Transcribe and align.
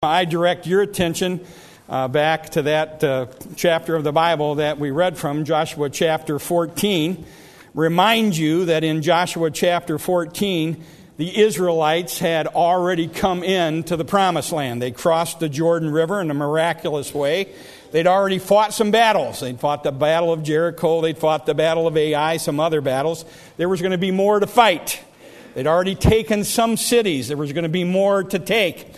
I 0.00 0.26
direct 0.26 0.64
your 0.64 0.80
attention 0.80 1.44
uh, 1.88 2.06
back 2.06 2.50
to 2.50 2.62
that 2.62 3.02
uh, 3.02 3.26
chapter 3.56 3.96
of 3.96 4.04
the 4.04 4.12
Bible 4.12 4.54
that 4.54 4.78
we 4.78 4.92
read 4.92 5.18
from, 5.18 5.44
Joshua 5.44 5.90
chapter 5.90 6.38
14. 6.38 7.26
Remind 7.74 8.36
you 8.36 8.66
that 8.66 8.84
in 8.84 9.02
Joshua 9.02 9.50
chapter 9.50 9.98
14, 9.98 10.84
the 11.16 11.40
Israelites 11.40 12.20
had 12.20 12.46
already 12.46 13.08
come 13.08 13.42
in 13.42 13.82
to 13.82 13.96
the 13.96 14.04
promised 14.04 14.52
land. 14.52 14.80
They 14.80 14.92
crossed 14.92 15.40
the 15.40 15.48
Jordan 15.48 15.90
River 15.90 16.20
in 16.20 16.30
a 16.30 16.34
miraculous 16.34 17.12
way. 17.12 17.52
They'd 17.90 18.06
already 18.06 18.38
fought 18.38 18.72
some 18.72 18.92
battles. 18.92 19.40
They'd 19.40 19.58
fought 19.58 19.82
the 19.82 19.90
Battle 19.90 20.32
of 20.32 20.44
Jericho, 20.44 21.00
they'd 21.00 21.18
fought 21.18 21.44
the 21.44 21.54
Battle 21.54 21.88
of 21.88 21.96
Ai, 21.96 22.36
some 22.36 22.60
other 22.60 22.80
battles. 22.80 23.24
There 23.56 23.68
was 23.68 23.82
going 23.82 23.90
to 23.90 23.98
be 23.98 24.12
more 24.12 24.38
to 24.38 24.46
fight. 24.46 25.02
They'd 25.54 25.66
already 25.66 25.96
taken 25.96 26.44
some 26.44 26.76
cities, 26.76 27.26
there 27.26 27.36
was 27.36 27.52
going 27.52 27.64
to 27.64 27.68
be 27.68 27.82
more 27.82 28.22
to 28.22 28.38
take. 28.38 28.94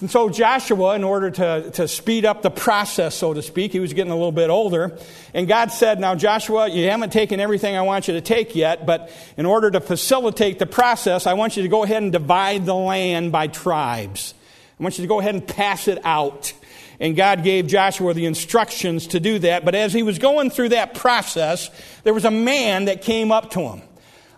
And 0.00 0.10
so 0.10 0.28
Joshua, 0.28 0.96
in 0.96 1.04
order 1.04 1.30
to, 1.30 1.70
to 1.74 1.86
speed 1.86 2.24
up 2.24 2.42
the 2.42 2.50
process, 2.50 3.14
so 3.14 3.32
to 3.32 3.42
speak, 3.42 3.70
he 3.70 3.78
was 3.78 3.92
getting 3.92 4.10
a 4.10 4.16
little 4.16 4.32
bit 4.32 4.50
older. 4.50 4.98
And 5.32 5.46
God 5.46 5.70
said, 5.70 6.00
Now, 6.00 6.16
Joshua, 6.16 6.68
you 6.68 6.90
haven't 6.90 7.12
taken 7.12 7.38
everything 7.38 7.76
I 7.76 7.82
want 7.82 8.08
you 8.08 8.14
to 8.14 8.20
take 8.20 8.56
yet, 8.56 8.86
but 8.86 9.12
in 9.36 9.46
order 9.46 9.70
to 9.70 9.80
facilitate 9.80 10.58
the 10.58 10.66
process, 10.66 11.28
I 11.28 11.34
want 11.34 11.56
you 11.56 11.62
to 11.62 11.68
go 11.68 11.84
ahead 11.84 12.02
and 12.02 12.10
divide 12.10 12.66
the 12.66 12.74
land 12.74 13.30
by 13.30 13.46
tribes. 13.46 14.34
I 14.78 14.82
want 14.82 14.98
you 14.98 15.02
to 15.02 15.08
go 15.08 15.20
ahead 15.20 15.36
and 15.36 15.46
pass 15.46 15.86
it 15.86 16.04
out. 16.04 16.52
And 16.98 17.14
God 17.14 17.44
gave 17.44 17.68
Joshua 17.68 18.14
the 18.14 18.26
instructions 18.26 19.08
to 19.08 19.20
do 19.20 19.38
that. 19.40 19.64
But 19.64 19.76
as 19.76 19.92
he 19.92 20.02
was 20.02 20.18
going 20.18 20.50
through 20.50 20.70
that 20.70 20.94
process, 20.94 21.70
there 22.02 22.14
was 22.14 22.24
a 22.24 22.30
man 22.32 22.86
that 22.86 23.02
came 23.02 23.30
up 23.30 23.50
to 23.52 23.60
him, 23.60 23.82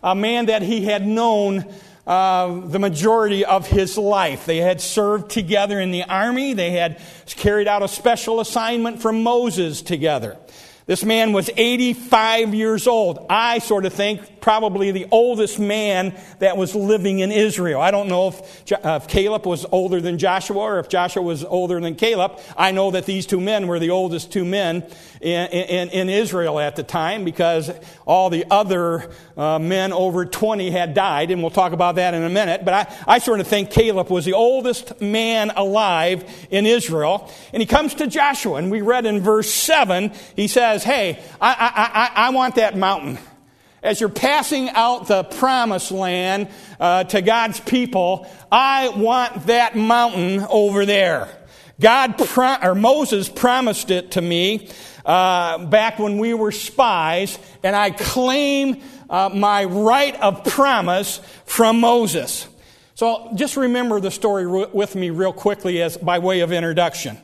a 0.03 0.15
man 0.15 0.47
that 0.47 0.61
he 0.61 0.85
had 0.85 1.07
known 1.07 1.65
uh, 2.07 2.61
the 2.61 2.79
majority 2.79 3.45
of 3.45 3.67
his 3.67 3.99
life. 3.99 4.47
They 4.47 4.59
had 4.59 4.81
served 4.81 5.31
together 5.31 5.81
in 5.81 5.91
the 5.91 6.05
army, 6.05 6.53
they 6.53 6.71
had 6.71 7.01
carried 7.27 7.69
out 7.69 7.83
a 7.83 7.89
special 7.89 8.41
assignment 8.41 9.03
from 9.03 9.23
Moses 9.23 9.83
together. 9.83 10.37
This 10.87 11.05
man 11.05 11.33
was 11.33 11.51
85 11.57 12.55
years 12.55 12.87
old. 12.87 13.27
I 13.29 13.59
sort 13.59 13.87
of 13.87 13.93
think 13.93 14.41
probably 14.41 14.93
the 14.93 15.09
oldest 15.11 15.59
man 15.59 16.17
that 16.39 16.57
was 16.57 16.77
living 16.77 17.19
in 17.19 17.33
Israel. 17.33 17.81
I 17.81 17.91
don't 17.91 18.09
know 18.09 18.29
if, 18.29 18.73
uh, 18.73 19.01
if, 19.03 19.09
Caleb 19.09 19.45
was 19.45 19.67
older 19.73 20.01
than 20.01 20.17
Joshua 20.19 20.61
or 20.61 20.79
if 20.79 20.89
Joshua 20.89 21.21
was 21.21 21.45
older 21.45 21.81
than 21.81 21.97
Caleb. 21.97 22.39
I 22.57 22.71
know 22.71 22.93
that 22.93 23.07
these 23.07 23.27
two 23.27 23.41
men 23.41 23.67
were 23.67 23.81
the 23.81 23.91
oldest 23.91 24.31
two 24.31 24.45
men 24.45 24.89
in, 25.21 25.49
in, 25.49 25.89
in 25.89 26.09
Israel 26.09 26.61
at 26.61 26.77
the 26.77 26.85
time 26.85 27.25
because 27.25 27.73
all 28.07 28.31
the 28.31 28.45
other 28.49 29.11
uh, 29.37 29.59
men 29.59 29.93
over 29.93 30.25
20 30.25 30.71
had 30.71 30.95
died, 30.95 31.33
and 31.33 31.43
we'll 31.43 31.51
talk 31.51 31.73
about 31.73 31.97
that 31.97 32.15
in 32.15 32.23
a 32.23 32.31
minute. 32.31 32.65
But 32.65 32.75
I, 32.75 33.15
I 33.17 33.19
sort 33.19 33.41
of 33.41 33.49
think 33.49 33.73
Caleb 33.73 34.09
was 34.09 34.25
the 34.25 34.35
oldest 34.35 35.01
man 35.01 35.51
alive 35.57 36.47
in 36.51 36.67
Israel. 36.67 37.29
And 37.53 37.61
he 37.61 37.67
comes 37.67 37.95
to 37.95 38.07
Joshua, 38.07 38.59
and 38.59 38.71
we 38.71 38.81
read 38.81 39.07
in 39.07 39.21
verse 39.21 39.53
7, 39.53 40.13
he 40.37 40.47
says, 40.47 40.76
Hey, 40.83 41.23
I, 41.41 41.53
I, 41.53 42.25
I, 42.25 42.27
I 42.27 42.31
want 42.31 42.57
that 42.57 42.77
mountain 42.77 43.19
as 43.87 44.01
you're 44.01 44.09
passing 44.09 44.69
out 44.71 45.07
the 45.07 45.23
promised 45.23 45.93
land 45.93 46.49
uh, 46.81 47.05
to 47.05 47.23
God's 47.23 47.61
people, 47.61 48.29
I 48.51 48.89
want 48.89 49.47
that 49.47 49.77
mountain 49.77 50.41
over 50.51 50.85
there. 50.85 51.29
God 51.81 52.19
pro- 52.19 52.57
or 52.63 52.75
Moses 52.75 53.29
promised 53.29 53.91
it 53.91 54.13
to 54.13 54.21
me 54.21 54.71
uh, 55.05 55.65
back 55.67 56.01
when 56.01 56.19
we 56.19 56.35
were 56.35 56.51
spies, 56.51 57.39
and 57.63 57.77
I 57.77 57.91
claim 57.91 58.83
uh, 59.09 59.31
my 59.33 59.65
right 59.65 60.21
of 60.21 60.45
promise 60.45 61.21
from 61.45 61.79
Moses. 61.79 62.49
So 62.97 63.31
just 63.37 63.57
remember 63.57 64.01
the 64.01 64.11
story 64.11 64.47
with 64.47 64.97
me 64.97 65.11
real 65.11 65.33
quickly 65.33 65.81
as 65.81 65.97
by 65.97 66.19
way 66.19 66.41
of 66.41 66.51
introduction. 66.51 67.19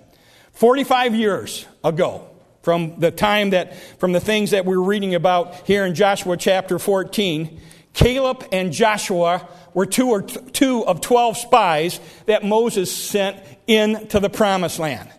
45 0.52 1.16
years 1.16 1.66
ago, 1.82 2.28
from 2.62 2.98
the 2.98 3.10
time 3.10 3.50
that, 3.50 3.76
from 3.98 4.12
the 4.12 4.20
things 4.20 4.52
that 4.52 4.64
we're 4.64 4.80
reading 4.80 5.14
about 5.14 5.66
here 5.66 5.84
in 5.84 5.94
Joshua 5.94 6.36
chapter 6.36 6.78
14, 6.78 7.60
Caleb 7.92 8.46
and 8.52 8.72
Joshua 8.72 9.48
were 9.74 9.86
two, 9.86 10.08
or 10.08 10.22
two 10.22 10.86
of 10.86 11.00
12 11.00 11.36
spies 11.36 12.00
that 12.26 12.44
Moses 12.44 12.94
sent 12.94 13.38
into 13.66 14.20
the 14.20 14.30
promised 14.30 14.78
land. 14.78 15.10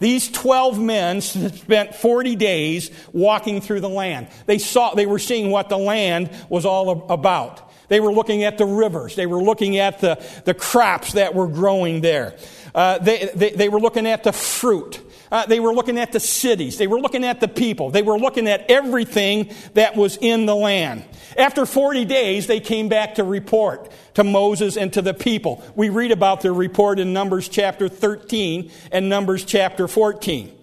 These 0.00 0.30
12 0.32 0.80
men 0.80 1.20
spent 1.20 1.94
40 1.94 2.36
days 2.36 2.90
walking 3.12 3.60
through 3.60 3.80
the 3.80 3.88
land. 3.88 4.28
They 4.46 4.58
saw, 4.58 4.94
they 4.94 5.06
were 5.06 5.18
seeing 5.18 5.50
what 5.50 5.68
the 5.68 5.78
land 5.78 6.30
was 6.48 6.66
all 6.66 7.10
about. 7.10 7.63
They 7.88 8.00
were 8.00 8.12
looking 8.12 8.44
at 8.44 8.58
the 8.58 8.66
rivers. 8.66 9.14
They 9.14 9.26
were 9.26 9.42
looking 9.42 9.78
at 9.78 10.00
the, 10.00 10.22
the 10.44 10.54
crops 10.54 11.12
that 11.12 11.34
were 11.34 11.46
growing 11.46 12.00
there. 12.00 12.36
Uh, 12.74 12.98
they, 12.98 13.30
they, 13.34 13.50
they 13.50 13.68
were 13.68 13.80
looking 13.80 14.06
at 14.06 14.24
the 14.24 14.32
fruit. 14.32 15.00
Uh, 15.30 15.46
they 15.46 15.60
were 15.60 15.72
looking 15.72 15.98
at 15.98 16.12
the 16.12 16.20
cities. 16.20 16.78
They 16.78 16.86
were 16.86 17.00
looking 17.00 17.24
at 17.24 17.40
the 17.40 17.48
people. 17.48 17.90
They 17.90 18.02
were 18.02 18.18
looking 18.18 18.48
at 18.48 18.70
everything 18.70 19.50
that 19.74 19.96
was 19.96 20.16
in 20.16 20.46
the 20.46 20.54
land. 20.54 21.04
After 21.36 21.66
40 21.66 22.04
days, 22.04 22.46
they 22.46 22.60
came 22.60 22.88
back 22.88 23.16
to 23.16 23.24
report 23.24 23.90
to 24.14 24.24
Moses 24.24 24.76
and 24.76 24.92
to 24.92 25.02
the 25.02 25.14
people. 25.14 25.62
We 25.74 25.88
read 25.88 26.12
about 26.12 26.40
their 26.40 26.52
report 26.52 26.98
in 26.98 27.12
Numbers 27.12 27.48
chapter 27.48 27.88
13 27.88 28.70
and 28.92 29.08
Numbers 29.08 29.44
chapter 29.44 29.88
14. 29.88 30.56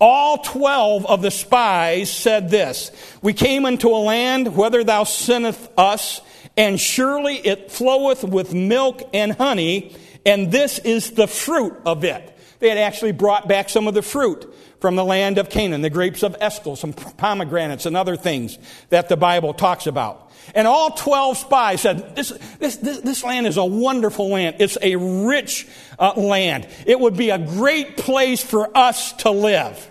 All 0.00 0.38
12 0.38 1.04
of 1.06 1.20
the 1.20 1.30
spies 1.30 2.10
said 2.10 2.48
this 2.48 2.90
We 3.22 3.32
came 3.32 3.66
into 3.66 3.88
a 3.88 4.00
land 4.00 4.56
whither 4.56 4.82
thou 4.82 5.04
sendest 5.04 5.60
us, 5.76 6.20
and 6.60 6.78
surely 6.78 7.36
it 7.36 7.70
floweth 7.70 8.22
with 8.22 8.52
milk 8.52 9.00
and 9.14 9.32
honey, 9.32 9.96
and 10.26 10.52
this 10.52 10.78
is 10.78 11.12
the 11.12 11.26
fruit 11.26 11.74
of 11.86 12.04
it. 12.04 12.36
They 12.58 12.68
had 12.68 12.76
actually 12.76 13.12
brought 13.12 13.48
back 13.48 13.70
some 13.70 13.88
of 13.88 13.94
the 13.94 14.02
fruit 14.02 14.54
from 14.78 14.94
the 14.94 15.04
land 15.04 15.38
of 15.38 15.48
Canaan, 15.48 15.80
the 15.80 15.88
grapes 15.88 16.22
of 16.22 16.36
Eshcol, 16.38 16.76
some 16.76 16.92
pomegranates 16.92 17.86
and 17.86 17.96
other 17.96 18.14
things 18.14 18.58
that 18.90 19.08
the 19.08 19.16
Bible 19.16 19.54
talks 19.54 19.86
about. 19.86 20.30
And 20.54 20.68
all 20.68 20.90
12 20.90 21.38
spies 21.38 21.80
said, 21.80 22.14
this, 22.14 22.28
this, 22.58 22.76
this, 22.76 23.00
this 23.00 23.24
land 23.24 23.46
is 23.46 23.56
a 23.56 23.64
wonderful 23.64 24.28
land. 24.28 24.56
It's 24.58 24.76
a 24.82 24.96
rich 24.96 25.66
uh, 25.98 26.12
land. 26.14 26.68
It 26.84 27.00
would 27.00 27.16
be 27.16 27.30
a 27.30 27.38
great 27.38 27.96
place 27.96 28.44
for 28.44 28.76
us 28.76 29.14
to 29.14 29.30
live. 29.30 29.90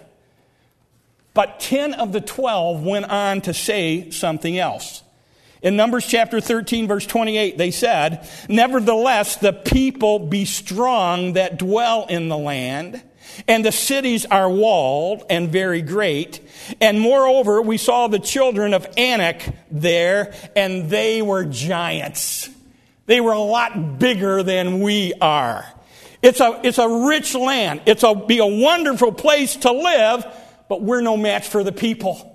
But 1.34 1.62
10 1.62 1.96
of 1.96 2.12
the 2.12 2.22
12 2.22 2.84
went 2.84 3.06
on 3.06 3.41
to 3.41 3.56
say 3.56 4.12
something 4.12 4.56
else. 4.56 5.01
In 5.62 5.75
Numbers 5.75 6.08
chapter 6.08 6.40
13, 6.40 6.88
verse 6.88 7.06
28, 7.06 7.58
they 7.58 7.72
said, 7.72 8.28
Nevertheless, 8.47 9.36
the 9.36 9.52
people 9.52 10.20
be 10.20 10.46
strong 10.46 11.34
that 11.34 11.59
dwell 11.59 12.06
in 12.06 12.30
the 12.30 12.38
land, 12.38 13.02
and 13.46 13.66
the 13.66 13.72
cities 13.74 14.25
are 14.25 14.50
walled 14.50 15.24
and 15.30 15.50
very 15.50 15.81
great. 15.81 16.40
And 16.80 17.00
moreover, 17.00 17.62
we 17.62 17.75
saw 17.78 18.08
the 18.08 18.19
children 18.19 18.74
of 18.74 18.88
Anak 18.96 19.44
there, 19.69 20.34
and 20.56 20.90
they 20.90 21.22
were 21.22 21.44
giants. 21.44 22.50
They 23.06 23.19
were 23.19 23.34
a 23.34 23.40
lot 23.40 24.00
bigger 24.00 24.44
than 24.44 24.80
we 24.80 25.14
are. 25.19 25.66
It's 26.22 26.40
a, 26.40 26.62
it's 26.64 26.78
a 26.78 26.88
rich 27.08 27.36
land. 27.36 27.81
It's 27.86 28.03
a, 28.03 28.16
be 28.16 28.40
a 28.40 28.46
wonderful 28.46 29.12
place 29.12 29.58
to 29.58 29.72
live, 29.72 30.25
but 30.69 30.81
we're 30.81 31.02
no 31.02 31.18
match 31.18 31.48
for 31.48 31.66
the 31.66 31.72
people. 31.74 32.29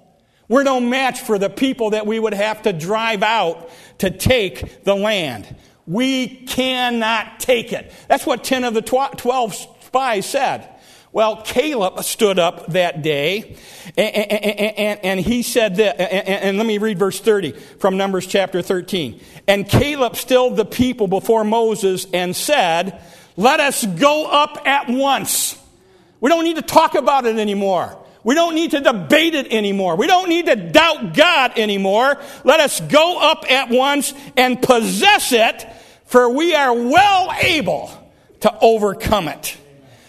We're 0.48 0.62
no 0.62 0.80
match 0.80 1.20
for 1.20 1.38
the 1.38 1.50
people 1.50 1.90
that 1.90 2.06
we 2.06 2.18
would 2.18 2.34
have 2.34 2.62
to 2.62 2.72
drive 2.72 3.22
out 3.22 3.70
to 3.98 4.10
take 4.10 4.84
the 4.84 4.94
land. 4.94 5.54
We 5.86 6.26
cannot 6.28 7.40
take 7.40 7.72
it. 7.72 7.92
That's 8.08 8.26
what 8.26 8.44
10 8.44 8.64
of 8.64 8.74
the 8.74 8.82
12 8.82 9.54
spies 9.54 10.26
said. 10.26 10.68
Well, 11.12 11.42
Caleb 11.42 12.02
stood 12.02 12.40
up 12.40 12.66
that 12.72 13.02
day 13.02 13.56
and, 13.96 14.16
and, 14.16 14.78
and, 14.78 15.00
and 15.04 15.20
he 15.20 15.42
said 15.42 15.76
that, 15.76 16.00
and, 16.00 16.58
let 16.58 16.66
me 16.66 16.78
read 16.78 16.98
verse 16.98 17.20
30 17.20 17.52
from 17.52 17.96
Numbers 17.96 18.26
chapter 18.26 18.62
13. 18.62 19.20
And 19.46 19.68
Caleb 19.68 20.16
stilled 20.16 20.56
the 20.56 20.64
people 20.64 21.06
before 21.06 21.44
Moses 21.44 22.08
and 22.12 22.34
said, 22.34 23.00
Let 23.36 23.60
us 23.60 23.86
go 23.86 24.26
up 24.26 24.66
at 24.66 24.88
once. 24.88 25.56
We 26.20 26.30
don't 26.30 26.42
need 26.42 26.56
to 26.56 26.62
talk 26.62 26.96
about 26.96 27.26
it 27.26 27.38
anymore. 27.38 28.03
We 28.24 28.34
don't 28.34 28.54
need 28.54 28.72
to 28.72 28.80
debate 28.80 29.34
it 29.34 29.52
anymore. 29.52 29.96
We 29.96 30.06
don't 30.06 30.28
need 30.28 30.46
to 30.46 30.56
doubt 30.56 31.14
God 31.14 31.58
anymore. 31.58 32.18
Let 32.42 32.60
us 32.60 32.80
go 32.80 33.20
up 33.20 33.50
at 33.50 33.68
once 33.68 34.14
and 34.36 34.60
possess 34.60 35.32
it, 35.32 35.66
for 36.06 36.30
we 36.30 36.54
are 36.54 36.72
well 36.72 37.32
able 37.42 37.90
to 38.40 38.58
overcome 38.60 39.28
it. 39.28 39.56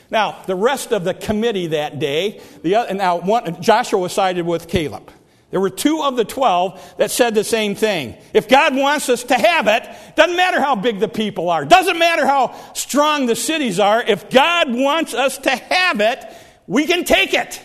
Now, 0.10 0.44
the 0.46 0.56
rest 0.56 0.94
of 0.94 1.04
the 1.04 1.14
committee 1.14 1.68
that 1.68 2.00
day, 2.00 2.42
the, 2.64 2.76
other, 2.76 2.94
now 2.94 3.18
one, 3.18 3.62
Joshua 3.62 4.10
sided 4.10 4.46
with 4.46 4.68
Caleb. 4.68 5.12
There 5.52 5.60
were 5.60 5.70
two 5.70 6.02
of 6.04 6.16
the 6.16 6.26
twelve 6.26 6.82
that 6.98 7.12
said 7.12 7.34
the 7.34 7.44
same 7.44 7.76
thing. 7.76 8.18
If 8.34 8.48
God 8.48 8.76
wants 8.76 9.10
us 9.10 9.24
to 9.24 9.36
have 9.36 9.68
it, 9.68 9.88
doesn't 10.16 10.36
matter 10.36 10.60
how 10.60 10.76
big 10.76 11.00
the 11.00 11.08
people 11.08 11.50
are, 11.50 11.66
doesn't 11.66 11.98
matter 11.98 12.26
how 12.26 12.56
strong 12.74 13.26
the 13.26 13.36
cities 13.36 13.80
are, 13.80 14.02
if 14.02 14.30
God 14.30 14.74
wants 14.74 15.14
us 15.14 15.38
to 15.40 15.50
have 15.50 16.02
it, 16.02 16.24
we 16.68 16.86
can 16.86 17.04
take 17.04 17.34
it. 17.34 17.62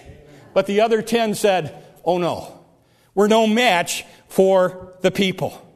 But 0.53 0.67
the 0.67 0.81
other 0.81 1.03
10 1.03 1.35
said, 1.35 1.85
Oh 2.05 2.19
no, 2.19 2.61
we're 3.15 3.29
no 3.29 3.47
match 3.47 4.05
for 4.29 4.95
the 5.01 5.11
people. 5.11 5.67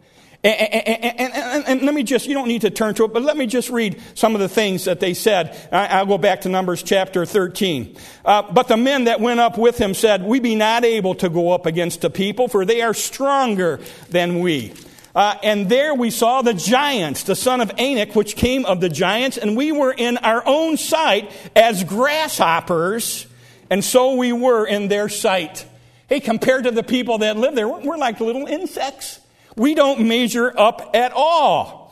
And, 0.45 0.75
and, 0.87 1.35
and, 1.35 1.65
and, 1.67 1.83
let 1.83 1.95
me 1.95 2.03
just, 2.03 2.27
you 2.27 2.35
don't 2.35 2.49
need 2.49 2.61
to 2.63 2.71
turn 2.71 2.95
to 2.97 3.05
it, 3.05 3.15
but 3.15 3.23
let 3.23 3.39
me 3.39 3.47
just 3.47 3.71
read 3.71 3.99
some 4.15 4.35
of 4.35 4.43
the 4.43 4.49
things 4.49 4.85
that 4.85 5.01
they 5.01 5.15
said. 5.15 5.57
I, 5.73 6.03
will 6.03 6.19
go 6.19 6.19
back 6.19 6.43
to 6.43 6.51
Numbers 6.51 6.83
chapter 6.83 7.25
13. 7.25 7.97
Uh, 8.27 8.53
but 8.53 8.69
the 8.69 8.77
men 8.77 9.05
that 9.05 9.21
went 9.21 9.41
up 9.41 9.57
with 9.57 9.79
him 9.79 9.95
said, 9.95 10.23
We 10.23 10.41
be 10.41 10.55
not 10.55 10.85
able 10.85 11.15
to 11.17 11.31
go 11.31 11.53
up 11.53 11.65
against 11.65 12.03
the 12.03 12.11
people, 12.11 12.49
for 12.49 12.67
they 12.67 12.83
are 12.83 12.93
stronger 12.93 13.81
than 14.11 14.41
we. 14.41 14.75
Uh, 15.15 15.37
and 15.43 15.71
there 15.71 15.95
we 15.95 16.11
saw 16.11 16.43
the 16.43 16.53
giants, 16.53 17.23
the 17.23 17.37
son 17.37 17.63
of 17.63 17.73
Anak, 17.79 18.15
which 18.15 18.37
came 18.37 18.67
of 18.67 18.83
the 18.83 18.91
giants, 18.91 19.39
and 19.39 19.57
we 19.57 19.73
were 19.73 19.93
in 19.97 20.19
our 20.19 20.43
own 20.45 20.77
sight 20.77 21.33
as 21.57 21.85
grasshoppers, 21.85 23.27
and 23.71 23.85
so 23.85 24.15
we 24.15 24.33
were 24.33 24.67
in 24.67 24.89
their 24.89 25.09
sight. 25.09 25.67
Hey, 26.09 26.21
compared 26.21 26.65
to 26.65 26.71
the 26.71 26.83
people 26.83 27.19
that 27.19 27.37
live 27.37 27.55
there, 27.55 27.69
we're 27.69 27.97
like 27.97 28.21
little 28.21 28.47
insects. 28.47 29.21
We 29.57 29.75
don't 29.75 30.07
measure 30.07 30.53
up 30.57 30.91
at 30.95 31.13
all. 31.15 31.84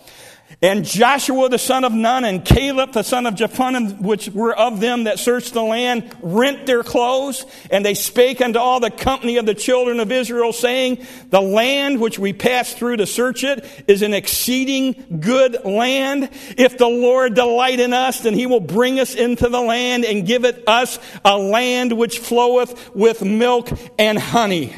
And 0.63 0.85
Joshua 0.85 1.49
the 1.49 1.59
son 1.59 1.83
of 1.83 1.93
Nun 1.93 2.25
and 2.25 2.45
Caleb 2.45 2.93
the 2.93 3.03
son 3.03 3.27
of 3.27 3.35
Jephunneh, 3.35 4.01
which 4.01 4.29
were 4.29 4.55
of 4.55 4.79
them 4.79 5.05
that 5.05 5.19
searched 5.19 5.55
the 5.55 5.63
land, 5.63 6.15
rent 6.23 6.67
their 6.67 6.85
clothes. 6.85 7.45
And 7.69 7.85
they 7.85 7.95
spake 7.95 8.41
unto 8.41 8.61
all 8.61 8.79
the 8.79 8.93
company 8.93 9.39
of 9.39 9.47
the 9.47 9.57
children 9.57 9.99
of 9.99 10.13
Israel, 10.13 10.53
saying, 10.53 11.05
The 11.31 11.41
land 11.41 12.01
which 12.01 12.17
we 12.17 12.33
passed 12.33 12.79
through 12.79 12.99
to 12.99 13.07
search 13.07 13.43
it 13.43 13.67
is 13.89 14.03
an 14.03 14.15
exceeding 14.15 15.19
good 15.21 15.65
land. 15.65 16.31
If 16.57 16.79
the 16.79 16.87
Lord 16.87 17.35
delight 17.35 17.81
in 17.81 17.93
us, 17.93 18.21
then 18.21 18.35
he 18.35 18.47
will 18.47 18.61
bring 18.61 19.01
us 19.01 19.17
into 19.17 19.49
the 19.49 19.61
land 19.61 20.05
and 20.05 20.25
give 20.25 20.45
it 20.45 20.63
us 20.69 21.01
a 21.25 21.37
land 21.37 21.93
which 21.93 22.21
floweth 22.21 22.95
with 22.95 23.21
milk 23.23 23.69
and 23.99 24.17
honey. 24.17 24.77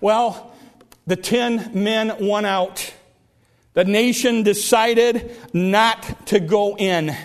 Well, 0.00 0.54
the 1.06 1.16
ten 1.16 1.72
men 1.74 2.26
won 2.26 2.46
out 2.46 2.94
the 3.74 3.84
nation 3.84 4.42
decided 4.42 5.36
not 5.52 6.26
to 6.28 6.40
go 6.40 6.76
in. 6.76 7.16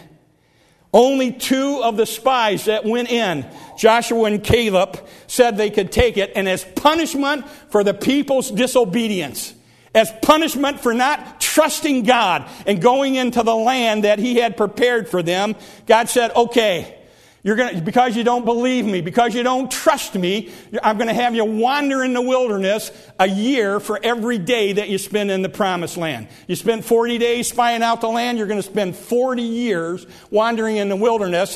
Only 0.94 1.33
two 1.33 1.81
of 1.83 1.97
the 1.97 2.06
spies 2.06 2.65
that 2.65 2.86
went 2.86 3.09
in, 3.09 3.45
Joshua 3.77 4.24
and 4.25 4.44
Caleb, 4.44 4.97
said 5.27 5.57
they 5.57 5.69
could 5.69 5.92
take 5.92 6.15
it, 6.15 6.31
and 6.36 6.47
as 6.47 6.63
punishment 6.63 7.45
for 7.69 7.83
the 7.83 7.94
people's 7.94 8.50
disobedience, 8.50 9.53
as 9.94 10.12
punishment 10.21 10.80
for 10.80 10.94
not 10.94 11.42
trusting 11.42 12.03
God 12.03 12.50
and 12.65 12.81
going 12.81 13.15
into 13.15 13.44
the 13.44 13.56
land 13.56 14.03
that 14.03 14.19
He 14.19 14.36
had 14.36 14.56
prepared 14.56 15.09
for 15.09 15.21
them, 15.21 15.56
God 15.86 16.07
said, 16.09 16.31
okay, 16.36 16.97
you're 17.45 17.56
going 17.56 17.83
because 17.83 18.18
you 18.18 18.24
don't 18.24 18.44
believe 18.44 18.86
me, 18.86 19.01
because 19.01 19.36
you 19.36 19.44
don't 19.44 19.69
trust 19.69 20.15
me, 20.15 20.51
I'm 20.81 20.97
going 20.97 21.09
to 21.09 21.13
have 21.13 21.36
you 21.36 21.45
wander 21.45 22.03
in 22.03 22.13
the 22.13 22.21
wilderness 22.21 22.92
a 23.19 23.27
year 23.27 23.80
for 23.80 24.00
every 24.01 24.39
day 24.39 24.74
that 24.74 24.89
you 24.89 24.97
spend 24.97 25.30
in 25.30 25.44
the 25.44 25.50
promised 25.50 25.95
land. 25.95 26.27
You 26.47 26.56
spend 26.56 26.83
40 26.83 27.19
days 27.19 27.47
spying 27.47 27.83
out 27.83 28.01
the 28.01 28.09
land, 28.09 28.39
you're 28.39 28.47
going 28.47 28.59
to 28.59 28.68
spend 28.68 28.95
40 28.95 29.44
years 29.44 30.07
wandering 30.31 30.77
in 30.77 30.89
the 30.89 30.95
wilderness, 30.95 31.56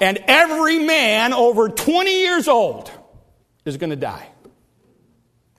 and 0.00 0.16
every 0.26 0.78
man 0.78 1.34
over 1.34 1.68
20 1.68 2.20
years 2.22 2.48
old 2.48 2.90
is 3.66 3.76
going 3.76 3.90
to 3.90 3.96
die. 3.96 4.30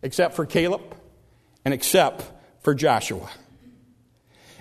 Except 0.02 0.36
for 0.36 0.48
Caleb 0.48 0.82
and 1.64 1.76
except 1.76 2.24
for 2.62 2.74
Joshua. 2.74 3.30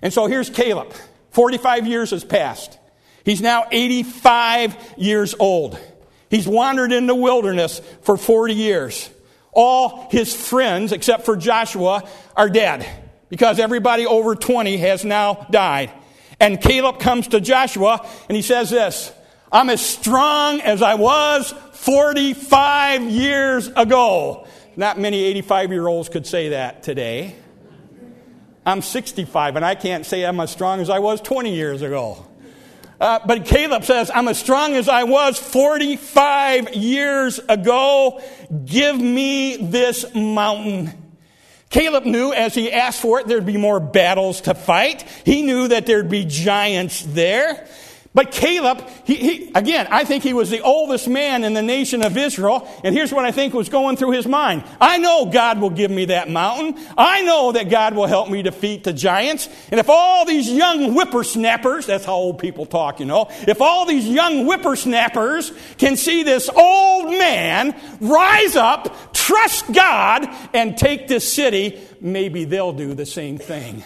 And 0.03 0.13
so 0.13 0.27
here's 0.27 0.51
Caleb. 0.51 0.93
45 1.31 1.87
years 1.87 2.11
has 2.11 2.25
passed. 2.25 2.78
He's 3.29 3.43
now 3.43 3.67
85 3.71 4.95
years 4.97 5.35
old. 5.39 5.79
He's 6.31 6.49
wandered 6.49 6.93
in 6.93 7.07
the 7.07 7.15
wilderness 7.15 7.83
for 8.01 8.17
40 8.17 8.55
years. 8.55 9.11
All 9.53 10.09
his 10.11 10.35
friends, 10.35 10.93
except 10.93 11.27
for 11.27 11.37
Joshua, 11.37 12.09
are 12.35 12.49
dead 12.49 12.89
because 13.29 13.59
everybody 13.59 14.07
over 14.07 14.35
20 14.35 14.79
has 14.79 15.05
now 15.05 15.47
died. 15.51 15.91
And 16.41 16.59
Caleb 16.59 17.01
comes 17.01 17.29
to 17.29 17.41
Joshua 17.43 18.09
and 18.31 18.37
he 18.37 18.41
says 18.41 18.71
this 18.71 19.13
I'm 19.53 19.69
as 19.69 19.85
strong 19.85 20.63
as 20.63 20.81
I 20.81 20.95
was 20.95 21.53
45 21.73 23.03
years 23.03 23.69
ago. 23.69 24.47
Not 24.75 24.99
many 24.99 25.23
85 25.23 25.71
year 25.71 25.87
olds 25.87 26.09
could 26.09 26.27
say 26.27 26.49
that 26.49 26.83
today. 26.83 27.37
I'm 28.65 28.81
65 28.81 29.57
and 29.57 29.67
I 29.67 29.75
can't 29.75 30.07
say 30.07 30.25
I'm 30.25 30.41
as 30.41 30.51
strong 30.51 30.81
as 30.81 30.89
I 30.89 31.01
was 31.01 31.21
20 31.21 31.55
years 31.55 31.83
ago. 31.83 32.25
Uh, 33.01 33.21
but 33.25 33.45
Caleb 33.45 33.85
says, 33.85 34.11
I'm 34.13 34.27
as 34.29 34.39
strong 34.39 34.75
as 34.75 34.89
I 34.89 35.05
was 35.05 35.39
45 35.39 36.75
years 36.75 37.39
ago. 37.49 38.21
Give 38.65 38.99
me 38.99 39.57
this 39.57 40.05
mountain. 40.15 40.93
Caleb 41.71 42.07
knew 42.07 42.33
as 42.33 42.55
he 42.55 42.73
asked 42.73 43.01
for 43.01 43.21
it, 43.21 43.29
there'd 43.29 43.47
be 43.47 43.57
more 43.57 43.79
battles 43.79 44.41
to 44.43 44.55
fight. 44.55 45.03
He 45.25 45.43
knew 45.43 45.69
that 45.69 45.87
there'd 45.87 46.11
be 46.11 46.25
giants 46.25 47.03
there. 47.03 47.69
But 48.19 48.33
Caleb, 48.33 48.83
he, 49.05 49.15
he, 49.15 49.53
again, 49.55 49.87
I 49.93 50.03
think 50.03 50.25
he 50.25 50.33
was 50.33 50.51
the 50.51 50.61
oldest 50.61 51.07
man 51.07 51.45
in 51.45 51.55
the 51.55 51.63
nation 51.63 52.03
of 52.03 52.17
Israel. 52.17 52.69
And 52.83 52.93
here's 52.93 53.13
what 53.13 53.25
I 53.25 53.31
think 53.31 53.55
was 53.55 53.69
going 53.69 53.97
through 53.97 54.11
his 54.11 54.27
mind. 54.27 54.65
I 54.81 54.99
know 54.99 55.27
God 55.27 55.61
will 55.61 55.71
give 55.71 55.93
me 55.93 56.07
that 56.07 56.29
mountain. 56.29 56.85
I 56.99 57.23
know 57.23 57.53
that 57.53 57.71
God 57.71 57.95
will 57.95 58.09
help 58.09 58.29
me 58.29 58.43
defeat 58.43 58.83
the 58.83 58.93
giants. 58.93 59.49
And 59.71 59.79
if 59.79 59.89
all 59.89 60.25
these 60.25 60.51
young 60.51 60.95
whippersnappers, 60.95 61.87
that's 61.87 62.05
how 62.05 62.15
old 62.15 62.41
people 62.41 62.67
talk, 62.67 62.99
you 62.99 63.07
know, 63.07 63.29
if 63.47 63.61
all 63.61 63.87
these 63.87 64.09
young 64.09 64.47
whippersnappers 64.47 65.53
can 65.77 65.97
see 65.97 66.25
this 66.25 66.49
old 66.49 67.11
man 67.11 67.73
rise 68.01 68.57
up, 68.57 69.15
trust 69.15 69.73
God, 69.73 70.29
and 70.53 70.77
take 70.77 71.07
this 71.07 71.33
city, 71.33 71.81
maybe 72.01 72.47
they'll 72.47 72.73
do 72.73 72.95
the 72.95 73.07
same 73.07 73.39
thing. 73.39 73.85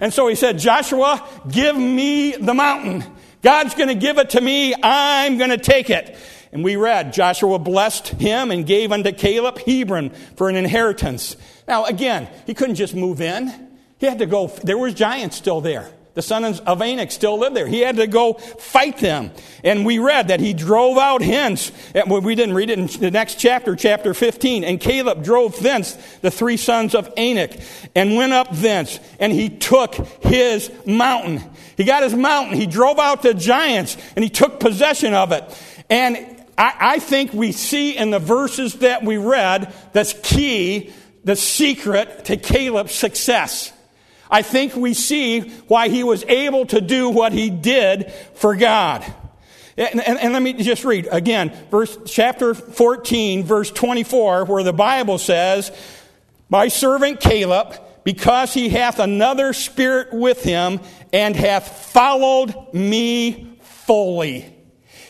And 0.00 0.10
so 0.10 0.26
he 0.26 0.36
said, 0.36 0.58
Joshua, 0.58 1.28
give 1.50 1.76
me 1.76 2.32
the 2.32 2.54
mountain. 2.54 3.04
God's 3.44 3.74
going 3.74 3.88
to 3.88 3.94
give 3.94 4.18
it 4.18 4.30
to 4.30 4.40
me. 4.40 4.74
I'm 4.82 5.36
going 5.36 5.50
to 5.50 5.58
take 5.58 5.90
it. 5.90 6.16
And 6.50 6.64
we 6.64 6.76
read, 6.76 7.12
Joshua 7.12 7.58
blessed 7.58 8.08
him 8.08 8.50
and 8.50 8.66
gave 8.66 8.90
unto 8.90 9.12
Caleb 9.12 9.58
Hebron 9.58 10.10
for 10.36 10.48
an 10.48 10.56
inheritance. 10.56 11.36
Now, 11.68 11.84
again, 11.84 12.28
he 12.46 12.54
couldn't 12.54 12.76
just 12.76 12.94
move 12.94 13.20
in. 13.20 13.52
He 13.98 14.06
had 14.06 14.18
to 14.20 14.26
go, 14.26 14.46
there 14.46 14.78
was 14.78 14.94
giants 14.94 15.36
still 15.36 15.60
there. 15.60 15.92
The 16.14 16.22
sons 16.22 16.60
of 16.60 16.80
Anak 16.80 17.10
still 17.10 17.38
lived 17.40 17.56
there. 17.56 17.66
He 17.66 17.80
had 17.80 17.96
to 17.96 18.06
go 18.06 18.34
fight 18.34 18.98
them. 18.98 19.32
And 19.64 19.84
we 19.84 19.98
read 19.98 20.28
that 20.28 20.38
he 20.38 20.54
drove 20.54 20.96
out 20.96 21.22
hence. 21.22 21.72
We 22.06 22.36
didn't 22.36 22.54
read 22.54 22.70
it 22.70 22.78
in 22.78 22.86
the 22.86 23.10
next 23.10 23.34
chapter, 23.34 23.74
chapter 23.74 24.14
15. 24.14 24.62
And 24.62 24.80
Caleb 24.80 25.24
drove 25.24 25.58
thence 25.60 25.94
the 26.22 26.30
three 26.30 26.56
sons 26.56 26.94
of 26.94 27.12
Anak 27.16 27.58
and 27.96 28.14
went 28.14 28.32
up 28.32 28.48
thence. 28.52 29.00
And 29.18 29.32
he 29.32 29.48
took 29.48 29.96
his 30.22 30.70
mountain. 30.86 31.42
He 31.76 31.84
got 31.84 32.02
his 32.02 32.14
mountain. 32.14 32.56
He 32.56 32.66
drove 32.66 32.98
out 32.98 33.22
the 33.22 33.34
giants 33.34 33.96
and 34.16 34.22
he 34.22 34.30
took 34.30 34.60
possession 34.60 35.14
of 35.14 35.32
it. 35.32 35.44
And 35.90 36.16
I, 36.56 36.74
I 36.80 36.98
think 36.98 37.32
we 37.32 37.52
see 37.52 37.96
in 37.96 38.10
the 38.10 38.18
verses 38.18 38.74
that 38.74 39.02
we 39.02 39.16
read 39.16 39.72
that's 39.92 40.14
key, 40.22 40.92
the 41.24 41.36
secret 41.36 42.26
to 42.26 42.36
Caleb's 42.36 42.94
success. 42.94 43.72
I 44.30 44.42
think 44.42 44.74
we 44.74 44.94
see 44.94 45.40
why 45.68 45.88
he 45.88 46.02
was 46.02 46.24
able 46.24 46.66
to 46.66 46.80
do 46.80 47.10
what 47.10 47.32
he 47.32 47.50
did 47.50 48.12
for 48.34 48.56
God. 48.56 49.04
And, 49.76 50.00
and, 50.00 50.18
and, 50.18 50.32
let 50.32 50.40
me 50.40 50.52
just 50.52 50.84
read 50.84 51.08
again, 51.10 51.52
verse, 51.70 51.98
chapter 52.06 52.54
14, 52.54 53.42
verse 53.42 53.72
24, 53.72 54.44
where 54.44 54.62
the 54.62 54.72
Bible 54.72 55.18
says, 55.18 55.72
My 56.48 56.68
servant 56.68 57.18
Caleb, 57.18 57.80
because 58.04 58.54
he 58.54 58.68
hath 58.68 58.98
another 58.98 59.52
spirit 59.52 60.12
with 60.12 60.42
him, 60.42 60.80
and 61.12 61.34
hath 61.34 61.86
followed 61.90 62.54
me 62.72 63.56
fully. 63.60 64.54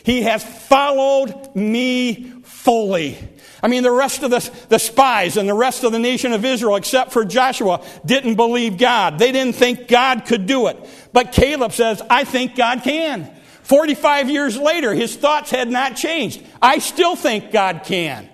He 0.03 0.21
has 0.23 0.43
followed 0.43 1.55
me 1.55 2.31
fully. 2.43 3.17
I 3.61 3.67
mean, 3.67 3.81
the 3.83 3.91
rest 3.91 4.21
of 4.21 4.29
the, 4.29 4.51
the 4.69 4.77
spies 4.77 5.37
and 5.37 5.49
the 5.49 5.55
rest 5.55 5.83
of 5.83 5.91
the 5.91 5.99
nation 5.99 6.33
of 6.33 6.45
Israel, 6.45 6.75
except 6.75 7.11
for 7.11 7.25
Joshua, 7.25 7.83
didn't 8.05 8.35
believe 8.35 8.77
God. 8.77 9.17
They 9.17 9.31
didn't 9.31 9.55
think 9.55 9.87
God 9.87 10.25
could 10.25 10.45
do 10.45 10.67
it. 10.67 10.77
But 11.11 11.31
Caleb 11.31 11.71
says, 11.71 12.01
I 12.07 12.23
think 12.23 12.55
God 12.55 12.83
can. 12.83 13.31
45 13.63 14.29
years 14.29 14.57
later, 14.57 14.93
his 14.93 15.15
thoughts 15.15 15.49
had 15.49 15.67
not 15.69 15.95
changed. 15.95 16.43
I 16.61 16.77
still 16.77 17.15
think 17.15 17.51
God 17.51 17.81
can. 17.83 18.29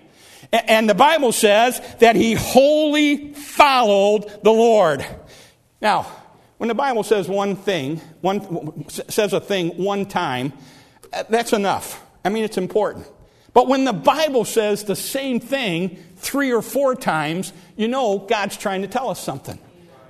And 0.51 0.89
the 0.89 0.95
Bible 0.95 1.31
says 1.31 1.81
that 1.99 2.15
he 2.15 2.33
wholly 2.33 3.33
followed 3.33 4.29
the 4.43 4.51
Lord. 4.51 5.05
Now, 5.81 6.07
when 6.57 6.67
the 6.67 6.75
Bible 6.75 7.03
says 7.03 7.27
one 7.27 7.55
thing, 7.55 7.97
one, 8.19 8.87
says 8.89 9.33
a 9.33 9.39
thing 9.39 9.69
one 9.83 10.05
time, 10.05 10.53
uh, 11.13 11.23
that's 11.29 11.53
enough. 11.53 12.03
I 12.23 12.29
mean, 12.29 12.43
it's 12.43 12.57
important. 12.57 13.07
But 13.53 13.67
when 13.67 13.85
the 13.85 13.93
Bible 13.93 14.45
says 14.45 14.83
the 14.83 14.95
same 14.95 15.39
thing 15.39 15.97
three 16.17 16.51
or 16.51 16.61
four 16.61 16.95
times, 16.95 17.51
you 17.75 17.87
know 17.87 18.19
God's 18.19 18.57
trying 18.57 18.81
to 18.81 18.87
tell 18.87 19.09
us 19.09 19.19
something. 19.19 19.57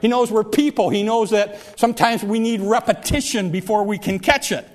He 0.01 0.07
knows 0.07 0.31
we're 0.31 0.43
people. 0.43 0.89
He 0.89 1.03
knows 1.03 1.29
that 1.29 1.79
sometimes 1.79 2.23
we 2.23 2.39
need 2.39 2.61
repetition 2.61 3.51
before 3.51 3.83
we 3.83 3.97
can 3.97 4.19
catch 4.19 4.51
it. 4.51 4.67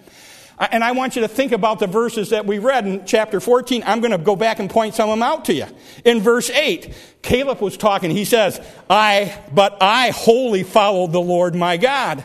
And 0.58 0.82
I 0.82 0.92
want 0.92 1.16
you 1.16 1.22
to 1.22 1.28
think 1.28 1.52
about 1.52 1.80
the 1.80 1.86
verses 1.86 2.30
that 2.30 2.46
we 2.46 2.58
read 2.58 2.86
in 2.86 3.04
chapter 3.04 3.40
14. 3.40 3.82
I'm 3.84 4.00
going 4.00 4.12
to 4.12 4.18
go 4.18 4.36
back 4.36 4.58
and 4.58 4.70
point 4.70 4.94
some 4.94 5.10
of 5.10 5.12
them 5.12 5.22
out 5.22 5.44
to 5.46 5.54
you. 5.54 5.66
In 6.04 6.20
verse 6.20 6.48
8, 6.48 6.94
Caleb 7.20 7.60
was 7.60 7.76
talking. 7.76 8.10
He 8.10 8.25
says, 8.25 8.58
I, 8.88 9.38
but 9.52 9.76
I 9.82 10.10
wholly 10.10 10.62
followed 10.62 11.12
the 11.12 11.20
Lord 11.20 11.54
my 11.54 11.76
God. 11.76 12.25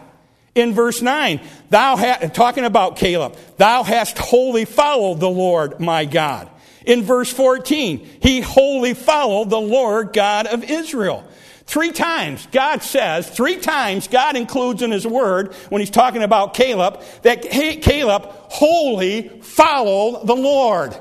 In 0.55 0.73
verse 0.73 1.01
9, 1.01 1.41
thou 1.69 1.95
talking 2.33 2.65
about 2.65 2.97
Caleb, 2.97 3.37
thou 3.57 3.83
hast 3.83 4.17
wholly 4.17 4.65
followed 4.65 5.19
the 5.19 5.29
Lord 5.29 5.79
my 5.79 6.05
God. 6.05 6.49
In 6.85 7.03
verse 7.03 7.31
14, 7.31 8.07
he 8.21 8.41
wholly 8.41 8.93
followed 8.93 9.49
the 9.49 9.61
Lord 9.61 10.13
God 10.13 10.47
of 10.47 10.63
Israel. 10.63 11.25
Three 11.71 11.93
times, 11.93 12.49
God 12.51 12.83
says, 12.83 13.29
three 13.29 13.55
times, 13.55 14.09
God 14.09 14.35
includes 14.35 14.81
in 14.81 14.91
His 14.91 15.07
Word, 15.07 15.53
when 15.69 15.79
He's 15.79 15.89
talking 15.89 16.21
about 16.21 16.53
Caleb, 16.53 17.01
that 17.21 17.43
Caleb 17.43 18.23
wholly 18.25 19.29
followed 19.41 20.27
the 20.27 20.35
Lord. 20.35 20.93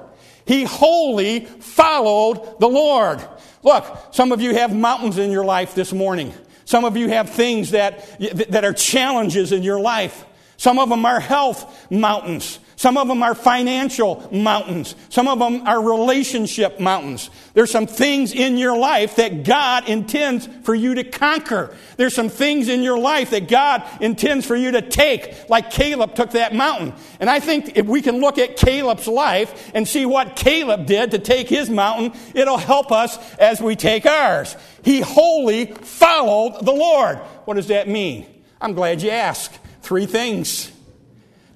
He 0.44 0.62
wholly 0.62 1.40
followed 1.40 2.60
the 2.60 2.68
Lord. 2.68 3.20
Look, 3.64 3.84
some 4.12 4.30
of 4.30 4.40
you 4.40 4.54
have 4.54 4.72
mountains 4.72 5.18
in 5.18 5.32
your 5.32 5.44
life 5.44 5.74
this 5.74 5.92
morning. 5.92 6.32
Some 6.66 6.84
of 6.84 6.96
you 6.96 7.08
have 7.08 7.30
things 7.30 7.72
that, 7.72 8.20
that 8.52 8.64
are 8.64 8.72
challenges 8.72 9.50
in 9.50 9.64
your 9.64 9.80
life. 9.80 10.24
Some 10.56 10.78
of 10.78 10.88
them 10.88 11.04
are 11.04 11.18
health 11.18 11.90
mountains. 11.90 12.60
Some 12.80 12.96
of 12.96 13.08
them 13.08 13.22
are 13.22 13.34
financial 13.34 14.26
mountains. 14.32 14.94
Some 15.10 15.28
of 15.28 15.38
them 15.38 15.68
are 15.68 15.82
relationship 15.82 16.80
mountains. 16.80 17.28
There's 17.52 17.70
some 17.70 17.86
things 17.86 18.32
in 18.32 18.56
your 18.56 18.74
life 18.74 19.16
that 19.16 19.44
God 19.44 19.86
intends 19.86 20.48
for 20.62 20.74
you 20.74 20.94
to 20.94 21.04
conquer. 21.04 21.76
There's 21.98 22.14
some 22.14 22.30
things 22.30 22.70
in 22.70 22.82
your 22.82 22.98
life 22.98 23.32
that 23.32 23.48
God 23.48 23.82
intends 24.00 24.46
for 24.46 24.56
you 24.56 24.70
to 24.70 24.80
take, 24.80 25.50
like 25.50 25.70
Caleb 25.70 26.14
took 26.14 26.30
that 26.30 26.54
mountain. 26.54 26.94
And 27.20 27.28
I 27.28 27.38
think 27.38 27.76
if 27.76 27.84
we 27.84 28.00
can 28.00 28.18
look 28.22 28.38
at 28.38 28.56
Caleb's 28.56 29.06
life 29.06 29.70
and 29.74 29.86
see 29.86 30.06
what 30.06 30.34
Caleb 30.34 30.86
did 30.86 31.10
to 31.10 31.18
take 31.18 31.50
his 31.50 31.68
mountain, 31.68 32.18
it'll 32.34 32.56
help 32.56 32.92
us 32.92 33.18
as 33.34 33.60
we 33.60 33.76
take 33.76 34.06
ours. 34.06 34.56
He 34.82 35.02
wholly 35.02 35.66
followed 35.66 36.64
the 36.64 36.72
Lord. 36.72 37.18
What 37.44 37.56
does 37.56 37.66
that 37.66 37.88
mean? 37.88 38.24
I'm 38.58 38.72
glad 38.72 39.02
you 39.02 39.10
asked. 39.10 39.58
Three 39.82 40.06
things. 40.06 40.72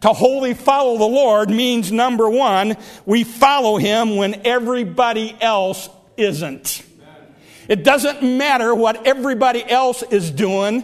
To 0.05 0.13
wholly 0.13 0.53
follow 0.53 0.99
the 0.99 1.07
Lord 1.07 1.49
means 1.49 1.91
number 1.91 2.29
one, 2.29 2.77
we 3.07 3.25
follow 3.25 3.79
Him 3.79 4.17
when 4.17 4.43
everybody 4.45 5.35
else 5.41 5.89
isn't. 6.19 6.85
It 7.71 7.85
doesn't 7.85 8.23
matter 8.23 8.75
what 8.75 9.07
everybody 9.07 9.65
else 9.67 10.03
is 10.03 10.31
doing. 10.31 10.83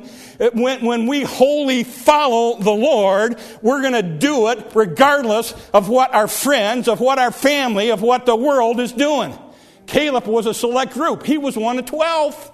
When, 0.55 0.87
when 0.87 1.07
we 1.07 1.25
wholly 1.25 1.85
follow 1.85 2.61
the 2.61 2.71
Lord, 2.71 3.39
we're 3.61 3.83
going 3.83 3.93
to 3.93 4.03
do 4.03 4.49
it 4.49 4.73
regardless 4.75 5.53
of 5.75 5.91
what 5.91 6.15
our 6.15 6.27
friends, 6.27 6.89
of 6.89 6.99
what 7.01 7.19
our 7.19 7.31
family, 7.31 7.91
of 7.91 8.01
what 8.01 8.25
the 8.25 8.35
world 8.35 8.81
is 8.81 8.91
doing. 8.91 9.39
Caleb 9.87 10.27
was 10.29 10.47
a 10.47 10.55
select 10.55 10.95
group. 10.95 11.27
He 11.27 11.37
was 11.37 11.59
one 11.59 11.79
of 11.79 11.85
12. 11.85 12.53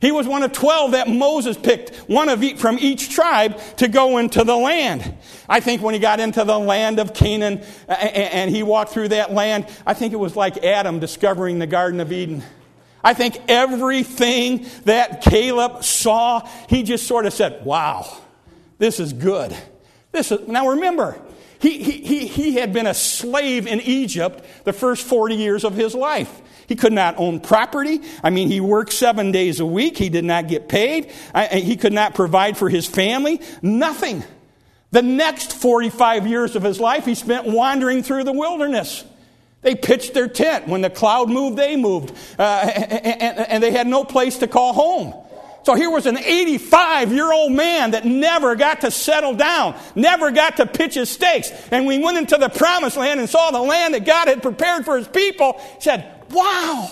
He 0.00 0.12
was 0.12 0.28
one 0.28 0.42
of 0.42 0.52
12 0.52 0.92
that 0.92 1.08
Moses 1.08 1.56
picked, 1.56 1.96
one 2.08 2.28
of 2.28 2.42
each, 2.42 2.58
from 2.58 2.78
each 2.78 3.10
tribe 3.10 3.58
to 3.78 3.88
go 3.88 4.18
into 4.18 4.44
the 4.44 4.54
land. 4.54 5.16
I 5.48 5.60
think 5.60 5.82
when 5.82 5.94
he 5.94 6.00
got 6.00 6.20
into 6.20 6.44
the 6.44 6.58
land 6.58 6.98
of 6.98 7.12
Canaan 7.12 7.62
and 7.88 8.50
he 8.50 8.62
walked 8.62 8.92
through 8.92 9.08
that 9.08 9.32
land, 9.32 9.66
I 9.86 9.94
think 9.94 10.12
it 10.12 10.18
was 10.18 10.36
like 10.36 10.64
Adam 10.64 10.98
discovering 11.00 11.58
the 11.58 11.66
Garden 11.66 12.00
of 12.00 12.12
Eden. 12.12 12.42
I 13.02 13.12
think 13.12 13.36
everything 13.48 14.66
that 14.84 15.20
Caleb 15.20 15.84
saw, 15.84 16.48
he 16.68 16.82
just 16.82 17.06
sort 17.06 17.26
of 17.26 17.34
said, 17.34 17.64
Wow, 17.64 18.16
this 18.78 18.98
is 18.98 19.12
good. 19.12 19.54
This 20.12 20.32
is, 20.32 20.48
now 20.48 20.68
remember, 20.68 21.20
he, 21.58 21.82
he, 21.82 22.26
he 22.26 22.54
had 22.54 22.72
been 22.72 22.86
a 22.86 22.94
slave 22.94 23.66
in 23.66 23.80
Egypt 23.82 24.44
the 24.64 24.72
first 24.72 25.06
40 25.06 25.34
years 25.34 25.64
of 25.64 25.74
his 25.74 25.94
life. 25.94 26.40
He 26.66 26.76
could 26.76 26.92
not 26.92 27.16
own 27.18 27.40
property. 27.40 28.00
I 28.22 28.30
mean, 28.30 28.48
he 28.48 28.60
worked 28.60 28.92
seven 28.92 29.32
days 29.32 29.60
a 29.60 29.66
week. 29.66 29.98
He 29.98 30.08
did 30.08 30.24
not 30.24 30.48
get 30.48 30.68
paid. 30.68 31.10
He 31.52 31.76
could 31.76 31.92
not 31.92 32.14
provide 32.14 32.56
for 32.56 32.68
his 32.68 32.86
family. 32.86 33.40
Nothing. 33.60 34.24
The 34.94 35.02
next 35.02 35.54
45 35.54 36.28
years 36.28 36.54
of 36.54 36.62
his 36.62 36.78
life, 36.78 37.04
he 37.04 37.16
spent 37.16 37.46
wandering 37.46 38.04
through 38.04 38.22
the 38.22 38.32
wilderness. 38.32 39.04
They 39.60 39.74
pitched 39.74 40.14
their 40.14 40.28
tent. 40.28 40.68
When 40.68 40.82
the 40.82 40.90
cloud 40.90 41.28
moved, 41.28 41.56
they 41.56 41.74
moved. 41.74 42.16
Uh, 42.38 42.42
and, 42.42 43.40
and 43.40 43.60
they 43.60 43.72
had 43.72 43.88
no 43.88 44.04
place 44.04 44.38
to 44.38 44.46
call 44.46 44.72
home. 44.72 45.12
So 45.64 45.74
here 45.74 45.90
was 45.90 46.06
an 46.06 46.16
85 46.16 47.12
year 47.12 47.32
old 47.32 47.50
man 47.50 47.90
that 47.90 48.04
never 48.04 48.54
got 48.54 48.82
to 48.82 48.92
settle 48.92 49.34
down, 49.34 49.76
never 49.96 50.30
got 50.30 50.58
to 50.58 50.66
pitch 50.66 50.94
his 50.94 51.10
stakes. 51.10 51.50
And 51.72 51.86
we 51.86 51.98
went 51.98 52.16
into 52.16 52.36
the 52.36 52.48
promised 52.48 52.96
land 52.96 53.18
and 53.18 53.28
saw 53.28 53.50
the 53.50 53.62
land 53.62 53.94
that 53.94 54.04
God 54.04 54.28
had 54.28 54.42
prepared 54.42 54.84
for 54.84 54.96
his 54.96 55.08
people. 55.08 55.60
He 55.74 55.80
said, 55.80 56.08
wow, 56.30 56.88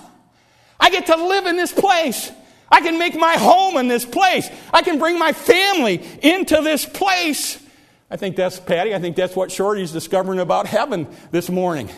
I 0.80 0.90
get 0.90 1.06
to 1.06 1.14
live 1.14 1.47
in 1.47 1.54
this 1.54 1.73
place. 1.73 2.32
I 2.68 2.80
can 2.80 2.99
make 2.99 3.14
my 3.14 3.35
home 3.35 3.76
in 3.76 3.87
this 3.87 4.04
place. 4.04 4.50
I 4.75 4.82
can 4.82 4.99
bring 4.99 5.21
my 5.21 5.32
family 5.32 6.02
into 6.21 6.62
this 6.62 6.85
place. 6.85 7.62
I 8.12 8.16
think 8.16 8.37
that's, 8.37 8.61
Patty, 8.61 8.95
I 8.95 8.99
think 8.99 9.16
that's 9.16 9.35
what 9.35 9.50
Shorty's 9.50 9.90
discovering 9.90 10.38
about 10.38 10.66
heaven 10.66 11.09
this 11.31 11.49
morning. 11.49 11.88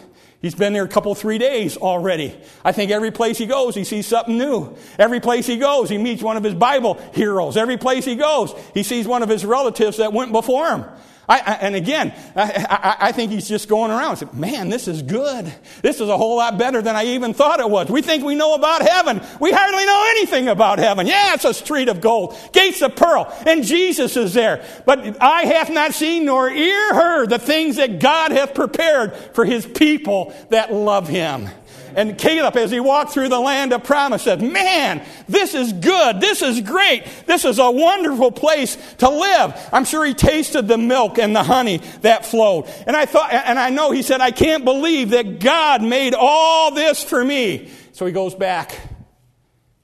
He's 0.40 0.54
been 0.54 0.72
there 0.72 0.84
a 0.84 0.88
couple, 0.88 1.12
three 1.16 1.38
days 1.38 1.76
already. 1.76 2.38
I 2.64 2.70
think 2.70 2.92
every 2.92 3.10
place 3.10 3.36
he 3.36 3.46
goes, 3.46 3.74
he 3.74 3.82
sees 3.82 4.06
something 4.06 4.38
new. 4.38 4.76
Every 4.96 5.18
place 5.18 5.44
he 5.44 5.56
goes, 5.56 5.90
he 5.90 5.98
meets 5.98 6.22
one 6.22 6.36
of 6.36 6.44
his 6.44 6.54
Bible 6.54 7.02
heroes. 7.14 7.56
Every 7.56 7.78
place 7.78 8.04
he 8.04 8.14
goes, 8.14 8.54
he 8.74 8.84
sees 8.84 9.08
one 9.08 9.24
of 9.24 9.28
his 9.28 9.44
relatives 9.44 9.96
that 9.96 10.12
went 10.12 10.30
before 10.30 10.68
him. 10.70 10.84
I, 11.28 11.38
I, 11.38 11.52
and 11.60 11.74
again, 11.74 12.12
I, 12.36 12.96
I, 13.00 13.12
think 13.12 13.32
he's 13.32 13.48
just 13.48 13.68
going 13.68 13.90
around 13.90 14.16
saying, 14.16 14.32
man, 14.34 14.68
this 14.68 14.88
is 14.88 15.02
good. 15.02 15.52
This 15.82 16.00
is 16.00 16.08
a 16.08 16.16
whole 16.16 16.36
lot 16.36 16.58
better 16.58 16.82
than 16.82 16.96
eye 16.96 17.06
even 17.06 17.32
thought 17.32 17.60
it 17.60 17.70
was. 17.70 17.88
We 17.88 18.02
think 18.02 18.24
we 18.24 18.34
know 18.34 18.54
about 18.54 18.82
heaven. 18.82 19.22
We 19.40 19.50
hardly 19.50 19.86
know 19.86 20.06
anything 20.10 20.48
about 20.48 20.78
heaven. 20.78 21.06
Yeah, 21.06 21.34
it's 21.34 21.44
a 21.44 21.54
street 21.54 21.88
of 21.88 22.00
gold, 22.00 22.36
gates 22.52 22.82
of 22.82 22.94
pearl, 22.96 23.32
and 23.46 23.64
Jesus 23.64 24.16
is 24.16 24.34
there. 24.34 24.64
But 24.84 25.22
I 25.22 25.42
have 25.42 25.70
not 25.70 25.94
seen 25.94 26.26
nor 26.26 26.50
ear 26.50 26.94
heard 26.94 27.30
the 27.30 27.38
things 27.38 27.76
that 27.76 28.00
God 28.00 28.32
hath 28.32 28.54
prepared 28.54 29.16
for 29.16 29.44
his 29.44 29.64
people 29.64 30.34
that 30.50 30.72
love 30.72 31.08
him. 31.08 31.48
And 31.96 32.18
Caleb, 32.18 32.56
as 32.56 32.70
he 32.70 32.80
walked 32.80 33.12
through 33.12 33.28
the 33.28 33.40
land 33.40 33.72
of 33.72 33.84
promise, 33.84 34.22
said, 34.22 34.42
Man, 34.42 35.04
this 35.28 35.54
is 35.54 35.72
good. 35.72 36.20
This 36.20 36.42
is 36.42 36.60
great. 36.60 37.04
This 37.26 37.44
is 37.44 37.58
a 37.58 37.70
wonderful 37.70 38.32
place 38.32 38.76
to 38.98 39.08
live. 39.08 39.68
I'm 39.72 39.84
sure 39.84 40.04
he 40.04 40.14
tasted 40.14 40.68
the 40.68 40.78
milk 40.78 41.18
and 41.18 41.34
the 41.34 41.42
honey 41.42 41.78
that 42.02 42.26
flowed. 42.26 42.66
And 42.86 42.96
I 42.96 43.06
thought, 43.06 43.32
and 43.32 43.58
I 43.58 43.70
know 43.70 43.90
he 43.90 44.02
said, 44.02 44.20
I 44.20 44.30
can't 44.30 44.64
believe 44.64 45.10
that 45.10 45.40
God 45.40 45.82
made 45.82 46.14
all 46.14 46.72
this 46.72 47.02
for 47.02 47.24
me. 47.24 47.70
So 47.92 48.06
he 48.06 48.12
goes 48.12 48.34
back. 48.34 48.78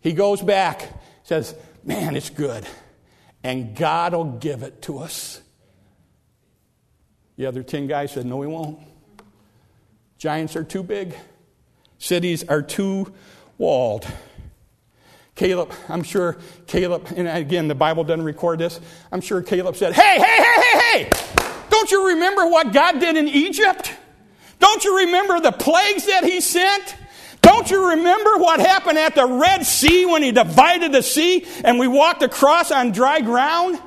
He 0.01 0.13
goes 0.13 0.41
back, 0.41 0.89
says, 1.23 1.55
Man, 1.85 2.17
it's 2.17 2.31
good. 2.31 2.67
And 3.43 3.75
God 3.75 4.13
will 4.13 4.33
give 4.39 4.63
it 4.63 4.83
to 4.83 4.99
us. 4.99 5.41
The 7.37 7.47
other 7.47 7.63
10 7.63 7.87
guys 7.87 8.13
said, 8.13 8.27
No, 8.27 8.43
he 8.43 8.49
won't. 8.49 8.81
Giants 10.19 10.57
are 10.57 10.65
too 10.65 10.83
big. 10.83 11.15
Cities 12.01 12.43
are 12.49 12.63
too 12.63 13.13
walled. 13.59 14.07
Caleb, 15.37 15.71
I'm 15.89 16.03
sure 16.03 16.39
Caleb, 16.67 17.09
and 17.15 17.29
again, 17.29 17.69
the 17.69 17.75
Bible 17.75 18.05
doesn't 18.05 18.25
record 18.25 18.59
this. 18.59 18.81
I'm 19.13 19.21
sure 19.21 19.43
Caleb 19.43 19.77
said, 19.77 19.93
Hey, 19.93 20.19
hey, 20.19 20.43
hey, 20.43 20.63
hey, 20.63 20.81
hey! 20.81 21.11
Don't 21.69 21.91
you 21.91 22.09
remember 22.09 22.47
what 22.47 22.73
God 22.73 23.01
did 23.01 23.17
in 23.17 23.29
Egypt? 23.29 23.93
Don't 24.59 24.83
you 24.83 24.99
remember 24.99 25.41
the 25.41 25.53
plagues 25.53 26.07
that 26.07 26.25
He 26.25 26.41
sent? 26.41 26.97
Don't 27.43 27.71
you 27.71 27.91
remember 27.91 28.39
what 28.39 28.61
happened 28.61 28.99
at 28.99 29.15
the 29.15 29.27
Red 29.27 29.65
Sea 29.67 30.07
when 30.07 30.23
He 30.23 30.33
divided 30.33 30.93
the 30.93 31.03
sea 31.03 31.47
and 31.65 31.79
we 31.79 31.87
walked 31.87 32.23
across 32.23 32.71
on 32.71 32.93
dry 32.93 33.21
ground? 33.21 33.79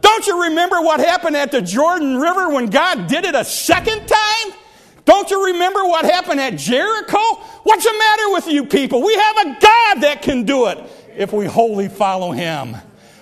Don't 0.00 0.26
you 0.26 0.44
remember 0.44 0.80
what 0.80 0.98
happened 0.98 1.36
at 1.36 1.52
the 1.52 1.62
Jordan 1.62 2.18
River 2.18 2.48
when 2.50 2.66
God 2.66 3.06
did 3.06 3.24
it 3.24 3.36
a 3.36 3.44
second? 3.44 4.08
Don't 5.04 5.30
you 5.30 5.46
remember 5.46 5.84
what 5.84 6.04
happened 6.04 6.40
at 6.40 6.56
Jericho? 6.56 7.18
What's 7.64 7.84
the 7.84 7.94
matter 7.98 8.30
with 8.32 8.48
you 8.48 8.66
people? 8.66 9.02
We 9.02 9.14
have 9.14 9.36
a 9.38 9.44
God 9.60 10.00
that 10.02 10.22
can 10.22 10.44
do 10.44 10.66
it 10.66 10.78
if 11.16 11.32
we 11.32 11.46
wholly 11.46 11.88
follow 11.88 12.32
Him. 12.32 12.76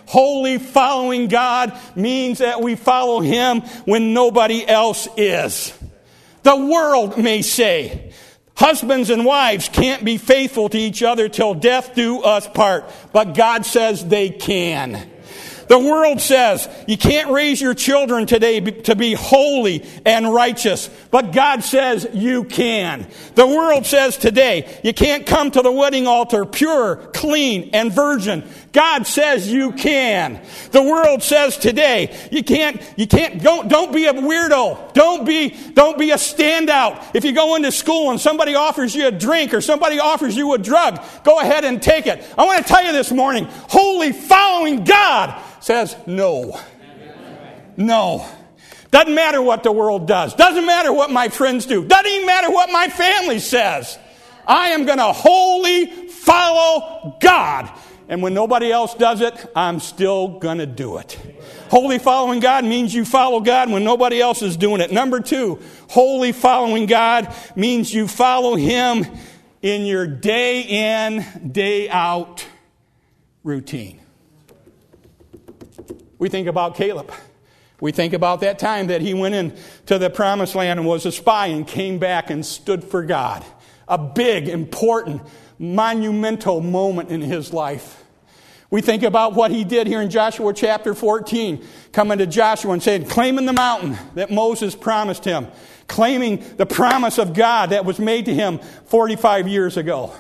Wholly 0.07 0.59
following 0.59 1.29
God 1.29 1.79
means 1.95 2.39
that 2.39 2.61
we 2.61 2.75
follow 2.75 3.21
Him 3.21 3.61
when 3.85 4.13
nobody 4.13 4.67
else 4.67 5.09
is. 5.17 5.73
The 6.43 6.57
world 6.57 7.17
may 7.17 7.43
say, 7.43 8.13
Husbands 8.57 9.09
and 9.09 9.25
wives 9.25 9.71
can't 9.71 10.05
be 10.05 10.19
faithful 10.19 10.69
to 10.69 10.77
each 10.77 11.03
other 11.03 11.31
till 11.31 11.55
death 11.55 11.95
do 11.95 12.21
us 12.21 12.47
part. 12.47 12.85
But 13.11 13.35
God 13.35 13.65
says 13.65 14.05
they 14.05 14.29
can. 14.29 15.11
The 15.71 15.79
world 15.79 16.21
says 16.21 16.69
you 16.89 16.99
can't 16.99 17.31
raise 17.31 17.61
your 17.61 17.75
children 17.75 18.27
today 18.27 18.59
to 18.59 18.97
be 18.97 19.15
holy 19.15 19.87
and 20.05 20.35
righteous, 20.35 20.91
but 21.13 21.33
God 21.33 21.63
says 21.63 22.09
you 22.13 22.43
can. 22.43 23.07
The 23.37 23.47
world 23.47 23.87
says 23.87 24.17
today 24.17 24.81
you 24.83 24.93
can't 24.93 25.25
come 25.25 25.49
to 25.53 25.63
the 25.63 25.71
wedding 25.71 26.09
altar 26.09 26.45
pure, 26.45 26.97
clean, 27.15 27.71
and 27.73 27.93
virgin. 27.93 28.43
God 28.73 29.07
says 29.07 29.51
you 29.51 29.73
can. 29.73 30.41
The 30.71 30.83
world 30.83 31.23
says 31.23 31.57
today, 31.57 32.17
you 32.31 32.45
can't, 32.45 32.81
you 32.97 33.07
can't, 33.07 33.43
don't, 33.43 33.69
don't 33.69 33.93
be 33.93 34.07
a 34.07 34.13
weirdo. 34.13 34.93
Don't 34.93 35.27
be, 35.27 35.51
don't 35.75 35.99
be 35.99 36.13
a 36.13 36.17
standout. 36.17 37.15
If 37.15 37.25
you 37.25 37.33
go 37.33 37.57
into 37.57 37.73
school 37.73 38.11
and 38.11 38.21
somebody 38.21 38.55
offers 38.55 38.95
you 38.95 39.09
a 39.09 39.11
drink 39.11 39.55
or 39.55 39.61
somebody 39.61 39.99
offers 39.99 40.37
you 40.37 40.55
a 40.55 40.59
drug, 40.59 41.01
go 41.25 41.41
ahead 41.41 41.65
and 41.65 41.83
take 41.83 42.07
it. 42.07 42.25
I 42.39 42.45
want 42.45 42.65
to 42.65 42.73
tell 42.73 42.85
you 42.85 42.93
this 42.93 43.11
morning, 43.11 43.47
wholly 43.51 44.13
following 44.13 44.85
God 44.85 45.43
says 45.61 45.97
no. 46.07 46.61
No. 47.77 48.27
Doesn't 48.91 49.15
matter 49.15 49.41
what 49.41 49.63
the 49.63 49.73
world 49.73 50.07
does. 50.07 50.35
Doesn't 50.35 50.67
matter 50.67 50.93
what 50.93 51.11
my 51.11 51.29
friends 51.29 51.67
do. 51.67 51.85
Doesn't 51.85 52.07
even 52.07 52.27
matter 52.27 52.51
what 52.51 52.71
my 52.71 52.89
family 52.89 53.39
says. 53.39 53.99
I 54.47 54.71
am 54.71 54.85
going 54.85 54.99
to 54.99 55.13
wholly 55.13 55.87
follow 55.87 57.17
God. 57.21 57.71
And 58.11 58.23
when 58.23 58.35
nobody 58.35 58.73
else 58.73 58.93
does 58.95 59.21
it, 59.21 59.35
I'm 59.55 59.79
still 59.79 60.41
going 60.41 60.59
to 60.59 60.67
do 60.67 60.99
it. 60.99 61.17
Wholly 61.71 62.01
following 62.01 62.41
God 62.41 62.65
means 62.65 62.93
you 62.93 63.05
follow 63.05 63.39
God 63.39 63.71
when 63.71 63.85
nobody 63.85 64.21
else 64.21 64.43
is 64.43 64.57
doing 64.57 64.81
it. 64.81 64.91
Number 64.91 65.21
two, 65.21 65.61
wholly 65.89 66.33
following 66.33 66.87
God 66.87 67.33
means 67.55 67.95
you 67.95 68.09
follow 68.09 68.57
Him 68.57 69.07
in 69.63 69.87
your 69.87 70.09
day 70.09 70.63
in, 70.63 71.53
day 71.53 71.89
out 71.89 72.45
routine. 73.45 74.01
We 76.19 76.29
think 76.29 76.49
about 76.49 76.75
Caleb. 76.75 77.13
We 77.81 77.93
think 77.93 78.13
about 78.13 78.41
that 78.41 78.59
time 78.59 78.89
that 78.89 79.01
he 79.01 79.15
went 79.15 79.37
into 79.37 79.99
the 79.99 80.11
promised 80.11 80.57
land 80.57 80.81
and 80.81 80.89
was 80.89 81.07
a 81.07 81.13
spy 81.13 81.47
and 81.47 81.67
came 81.67 81.99
back 81.99 82.29
and 82.29 82.45
stood 82.45 82.83
for 82.83 83.05
God. 83.05 83.45
A 83.87 83.97
big, 83.97 84.49
important, 84.49 85.23
monumental 85.59 86.61
moment 86.61 87.11
in 87.11 87.21
his 87.21 87.53
life. 87.53 88.00
We 88.71 88.83
think 88.83 89.03
about 89.03 89.35
what 89.35 89.51
he 89.51 89.65
did 89.65 89.89
here 89.89 90.01
in 90.01 90.11
Joshua 90.11 90.55
chapter 90.55 90.95
14, 90.95 91.67
coming 91.93 92.19
to 92.19 92.27
Joshua 92.27 92.73
and 92.73 92.83
saying, 92.83 93.07
claiming 93.07 93.45
the 93.47 93.53
mountain 93.53 93.99
that 94.15 94.31
Moses 94.31 94.77
promised 94.77 95.25
him, 95.25 95.49
claiming 95.89 96.45
the 96.57 96.67
promise 96.67 97.19
of 97.19 97.35
God 97.35 97.71
that 97.71 97.85
was 97.85 97.99
made 97.99 98.27
to 98.27 98.35
him 98.35 98.61
45 98.87 99.49
years 99.49 99.77
ago. 99.77 100.15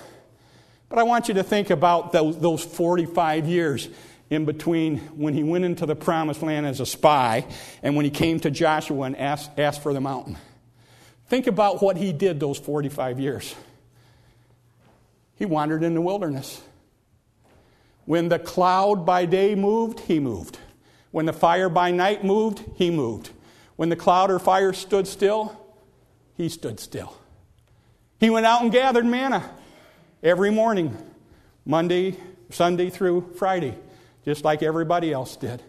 But 0.88 0.98
I 0.98 1.04
want 1.04 1.28
you 1.28 1.34
to 1.34 1.44
think 1.44 1.70
about 1.70 2.10
those, 2.10 2.36
those 2.40 2.64
45 2.64 3.46
years 3.46 3.88
in 4.30 4.44
between 4.44 4.98
when 5.16 5.32
he 5.32 5.44
went 5.44 5.64
into 5.64 5.86
the 5.86 5.94
promised 5.94 6.42
land 6.42 6.66
as 6.66 6.80
a 6.80 6.86
spy 6.86 7.46
and 7.84 7.94
when 7.94 8.04
he 8.04 8.10
came 8.10 8.40
to 8.40 8.50
Joshua 8.50 9.02
and 9.02 9.16
asked, 9.16 9.56
asked 9.58 9.80
for 9.80 9.94
the 9.94 10.00
mountain. 10.00 10.36
Think 11.28 11.46
about 11.46 11.80
what 11.80 11.96
he 11.96 12.12
did 12.12 12.40
those 12.40 12.58
45 12.58 13.20
years. 13.20 13.54
He 15.36 15.46
wandered 15.46 15.84
in 15.84 15.94
the 15.94 16.00
wilderness. 16.00 16.60
When 18.10 18.28
the 18.28 18.40
cloud 18.40 19.06
by 19.06 19.24
day 19.24 19.54
moved, 19.54 20.00
he 20.00 20.18
moved. 20.18 20.58
When 21.12 21.26
the 21.26 21.32
fire 21.32 21.68
by 21.68 21.92
night 21.92 22.24
moved, 22.24 22.60
he 22.74 22.90
moved. 22.90 23.30
When 23.76 23.88
the 23.88 23.94
cloud 23.94 24.32
or 24.32 24.40
fire 24.40 24.72
stood 24.72 25.06
still, 25.06 25.56
he 26.36 26.48
stood 26.48 26.80
still. 26.80 27.16
He 28.18 28.28
went 28.28 28.46
out 28.46 28.62
and 28.62 28.72
gathered 28.72 29.06
manna 29.06 29.48
every 30.24 30.50
morning, 30.50 30.96
Monday, 31.64 32.16
Sunday 32.50 32.90
through 32.90 33.32
Friday 33.36 33.78
just 34.24 34.44
like 34.44 34.64
everybody 34.64 35.12
else 35.12 35.36
did. 35.36 35.62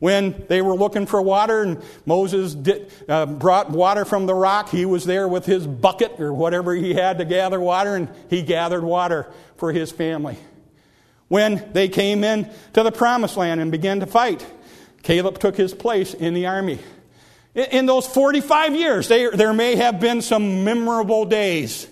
When 0.00 0.44
they 0.48 0.60
were 0.60 0.74
looking 0.74 1.06
for 1.06 1.22
water 1.22 1.62
and 1.62 1.82
Moses 2.04 2.54
did, 2.54 2.92
uh, 3.08 3.24
brought 3.24 3.70
water 3.70 4.04
from 4.04 4.26
the 4.26 4.34
rock, 4.34 4.68
he 4.68 4.84
was 4.84 5.06
there 5.06 5.26
with 5.26 5.46
his 5.46 5.66
bucket 5.66 6.20
or 6.20 6.34
whatever 6.34 6.74
he 6.74 6.92
had 6.92 7.16
to 7.20 7.24
gather 7.24 7.58
water, 7.58 7.96
and 7.96 8.10
he 8.28 8.42
gathered 8.42 8.84
water 8.84 9.32
for 9.56 9.72
his 9.72 9.90
family. 9.90 10.36
When 11.30 11.70
they 11.72 11.88
came 11.88 12.24
in 12.24 12.50
to 12.72 12.82
the 12.82 12.90
promised 12.90 13.36
land 13.36 13.60
and 13.60 13.70
began 13.70 14.00
to 14.00 14.06
fight, 14.06 14.44
Caleb 15.04 15.38
took 15.38 15.56
his 15.56 15.72
place 15.72 16.12
in 16.12 16.34
the 16.34 16.46
army. 16.46 16.80
In, 17.54 17.86
those 17.86 18.04
45 18.04 18.74
years, 18.74 19.06
there 19.06 19.52
may 19.52 19.76
have 19.76 20.00
been 20.00 20.22
some 20.22 20.64
memorable 20.64 21.24
days. 21.24 21.86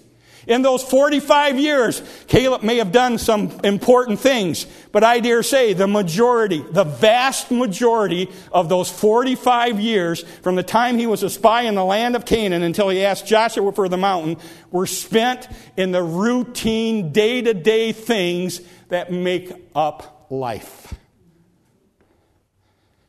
In 0.48 0.62
those 0.62 0.82
45 0.82 1.58
years, 1.58 2.02
Caleb 2.26 2.62
may 2.62 2.78
have 2.78 2.90
done 2.90 3.18
some 3.18 3.52
important 3.62 4.18
things, 4.18 4.66
but 4.92 5.04
I 5.04 5.20
dare 5.20 5.42
say 5.42 5.74
the 5.74 5.86
majority, 5.86 6.64
the 6.70 6.84
vast 6.84 7.50
majority 7.50 8.30
of 8.50 8.70
those 8.70 8.88
45 8.88 9.78
years, 9.78 10.22
from 10.42 10.54
the 10.54 10.62
time 10.62 10.96
he 10.96 11.06
was 11.06 11.22
a 11.22 11.28
spy 11.28 11.62
in 11.62 11.74
the 11.74 11.84
land 11.84 12.16
of 12.16 12.24
Canaan 12.24 12.62
until 12.62 12.88
he 12.88 13.04
asked 13.04 13.26
Joshua 13.26 13.72
for 13.72 13.90
the 13.90 13.98
mountain, 13.98 14.38
were 14.70 14.86
spent 14.86 15.46
in 15.76 15.92
the 15.92 16.02
routine, 16.02 17.12
day 17.12 17.42
to 17.42 17.52
day 17.52 17.92
things 17.92 18.62
that 18.88 19.12
make 19.12 19.52
up 19.74 20.28
life. 20.30 20.94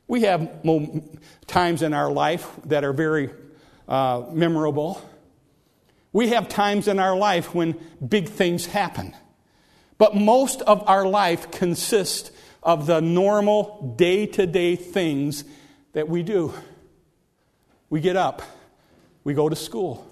We 0.06 0.22
have 0.22 0.62
times 1.46 1.80
in 1.80 1.94
our 1.94 2.12
life 2.12 2.46
that 2.66 2.84
are 2.84 2.92
very 2.92 3.30
uh, 3.88 4.24
memorable. 4.30 5.00
We 6.12 6.28
have 6.28 6.48
times 6.48 6.88
in 6.88 6.98
our 6.98 7.16
life 7.16 7.54
when 7.54 7.78
big 8.06 8.28
things 8.28 8.66
happen. 8.66 9.14
But 9.98 10.16
most 10.16 10.62
of 10.62 10.82
our 10.88 11.06
life 11.06 11.50
consists 11.50 12.32
of 12.62 12.86
the 12.86 13.00
normal 13.00 13.94
day 13.96 14.26
to 14.26 14.46
day 14.46 14.76
things 14.76 15.44
that 15.92 16.08
we 16.08 16.22
do. 16.22 16.54
We 17.88 18.00
get 18.00 18.16
up, 18.16 18.42
we 19.24 19.34
go 19.34 19.48
to 19.48 19.56
school, 19.56 20.06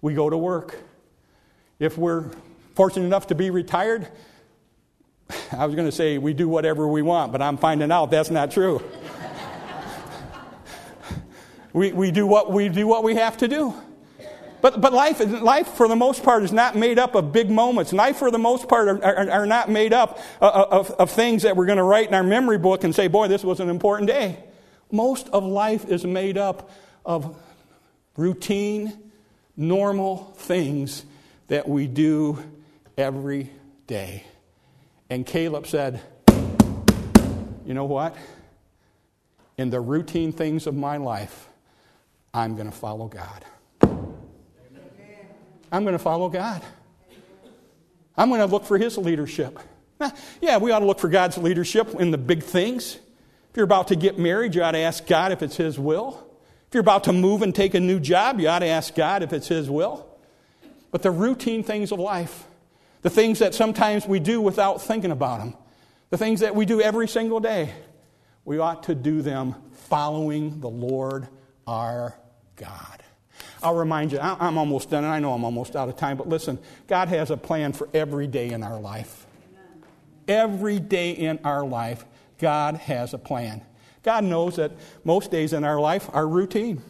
we 0.00 0.14
go 0.14 0.28
to 0.28 0.36
work. 0.36 0.76
If 1.78 1.96
we're 1.98 2.30
fortunate 2.74 3.06
enough 3.06 3.28
to 3.28 3.34
be 3.34 3.50
retired, 3.50 4.08
I 5.52 5.66
was 5.66 5.74
going 5.74 5.88
to 5.88 5.92
say 5.92 6.18
we 6.18 6.34
do 6.34 6.48
whatever 6.48 6.86
we 6.86 7.02
want, 7.02 7.32
but 7.32 7.42
I'm 7.42 7.56
finding 7.56 7.90
out 7.90 8.10
that's 8.10 8.30
not 8.30 8.50
true. 8.50 8.82
we, 11.72 11.92
we, 11.92 12.10
do 12.10 12.26
what, 12.26 12.52
we 12.52 12.68
do 12.68 12.86
what 12.86 13.04
we 13.04 13.14
have 13.14 13.36
to 13.38 13.48
do. 13.48 13.74
But, 14.64 14.80
but 14.80 14.94
life, 14.94 15.20
life, 15.20 15.68
for 15.74 15.88
the 15.88 15.94
most 15.94 16.22
part, 16.22 16.42
is 16.42 16.50
not 16.50 16.74
made 16.74 16.98
up 16.98 17.14
of 17.14 17.32
big 17.32 17.50
moments. 17.50 17.92
Life, 17.92 18.16
for 18.16 18.30
the 18.30 18.38
most 18.38 18.66
part, 18.66 18.88
are, 18.88 19.04
are, 19.04 19.30
are 19.30 19.46
not 19.46 19.68
made 19.68 19.92
up 19.92 20.18
of, 20.40 20.88
of, 20.88 20.90
of 20.92 21.10
things 21.10 21.42
that 21.42 21.54
we're 21.54 21.66
going 21.66 21.76
to 21.76 21.84
write 21.84 22.08
in 22.08 22.14
our 22.14 22.22
memory 22.22 22.56
book 22.56 22.82
and 22.82 22.94
say, 22.94 23.06
boy, 23.06 23.28
this 23.28 23.44
was 23.44 23.60
an 23.60 23.68
important 23.68 24.08
day. 24.08 24.42
Most 24.90 25.28
of 25.34 25.44
life 25.44 25.84
is 25.90 26.06
made 26.06 26.38
up 26.38 26.70
of 27.04 27.36
routine, 28.16 28.96
normal 29.54 30.32
things 30.38 31.04
that 31.48 31.68
we 31.68 31.86
do 31.86 32.42
every 32.96 33.50
day. 33.86 34.24
And 35.10 35.26
Caleb 35.26 35.66
said, 35.66 36.00
You 37.66 37.74
know 37.74 37.84
what? 37.84 38.16
In 39.58 39.68
the 39.68 39.80
routine 39.82 40.32
things 40.32 40.66
of 40.66 40.74
my 40.74 40.96
life, 40.96 41.50
I'm 42.32 42.54
going 42.54 42.70
to 42.70 42.74
follow 42.74 43.08
God. 43.08 43.44
I'm 45.74 45.82
going 45.82 45.94
to 45.94 45.98
follow 45.98 46.28
God. 46.28 46.62
I'm 48.16 48.28
going 48.28 48.40
to 48.40 48.46
look 48.46 48.64
for 48.64 48.78
His 48.78 48.96
leadership. 48.96 49.58
Yeah, 50.40 50.58
we 50.58 50.70
ought 50.70 50.80
to 50.80 50.86
look 50.86 51.00
for 51.00 51.08
God's 51.08 51.36
leadership 51.36 51.94
in 51.96 52.12
the 52.12 52.18
big 52.18 52.44
things. 52.44 52.94
If 52.94 53.56
you're 53.56 53.64
about 53.64 53.88
to 53.88 53.96
get 53.96 54.18
married, 54.18 54.54
you 54.54 54.62
ought 54.62 54.72
to 54.72 54.78
ask 54.78 55.04
God 55.06 55.32
if 55.32 55.42
it's 55.42 55.56
His 55.56 55.78
will. 55.78 56.24
If 56.68 56.74
you're 56.74 56.80
about 56.80 57.04
to 57.04 57.12
move 57.12 57.42
and 57.42 57.52
take 57.52 57.74
a 57.74 57.80
new 57.80 57.98
job, 57.98 58.38
you 58.38 58.48
ought 58.48 58.60
to 58.60 58.66
ask 58.66 58.94
God 58.94 59.24
if 59.24 59.32
it's 59.32 59.48
His 59.48 59.68
will. 59.68 60.06
But 60.92 61.02
the 61.02 61.10
routine 61.10 61.64
things 61.64 61.90
of 61.90 61.98
life, 61.98 62.46
the 63.02 63.10
things 63.10 63.40
that 63.40 63.52
sometimes 63.52 64.06
we 64.06 64.20
do 64.20 64.40
without 64.40 64.80
thinking 64.80 65.10
about 65.10 65.40
them, 65.40 65.56
the 66.10 66.18
things 66.18 66.40
that 66.40 66.54
we 66.54 66.66
do 66.66 66.80
every 66.80 67.08
single 67.08 67.40
day, 67.40 67.72
we 68.44 68.58
ought 68.58 68.84
to 68.84 68.94
do 68.94 69.22
them 69.22 69.56
following 69.88 70.60
the 70.60 70.70
Lord 70.70 71.26
our 71.66 72.14
God. 72.56 73.03
I'll 73.64 73.74
remind 73.74 74.12
you, 74.12 74.20
I'm 74.20 74.58
almost 74.58 74.90
done, 74.90 75.04
and 75.04 75.12
I 75.12 75.18
know 75.20 75.32
I'm 75.32 75.42
almost 75.42 75.74
out 75.74 75.88
of 75.88 75.96
time, 75.96 76.18
but 76.18 76.28
listen, 76.28 76.58
God 76.86 77.08
has 77.08 77.30
a 77.30 77.36
plan 77.36 77.72
for 77.72 77.88
every 77.94 78.26
day 78.26 78.50
in 78.50 78.62
our 78.62 78.78
life. 78.78 79.26
Every 80.28 80.78
day 80.78 81.12
in 81.12 81.38
our 81.44 81.64
life, 81.64 82.04
God 82.38 82.76
has 82.76 83.14
a 83.14 83.18
plan. 83.18 83.62
God 84.02 84.24
knows 84.24 84.56
that 84.56 84.72
most 85.02 85.30
days 85.30 85.54
in 85.54 85.64
our 85.64 85.80
life 85.80 86.10
are 86.12 86.28
routine. 86.28 86.82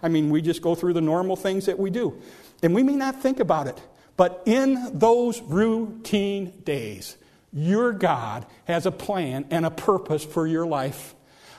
I 0.00 0.08
mean, 0.08 0.30
we 0.30 0.40
just 0.40 0.62
go 0.62 0.76
through 0.76 0.92
the 0.92 1.00
normal 1.00 1.34
things 1.34 1.66
that 1.66 1.80
we 1.80 1.90
do. 1.90 2.22
And 2.62 2.74
we 2.76 2.84
may 2.84 2.94
not 2.94 3.20
think 3.20 3.40
about 3.40 3.66
it, 3.66 3.80
but 4.16 4.42
in 4.46 4.96
those 4.96 5.42
routine 5.42 6.52
days, 6.62 7.16
your 7.52 7.92
God 7.92 8.46
has 8.66 8.86
a 8.86 8.92
plan 8.92 9.46
and 9.50 9.66
a 9.66 9.70
purpose 9.70 10.24
for 10.24 10.46
your 10.46 10.66
life. 10.66 11.16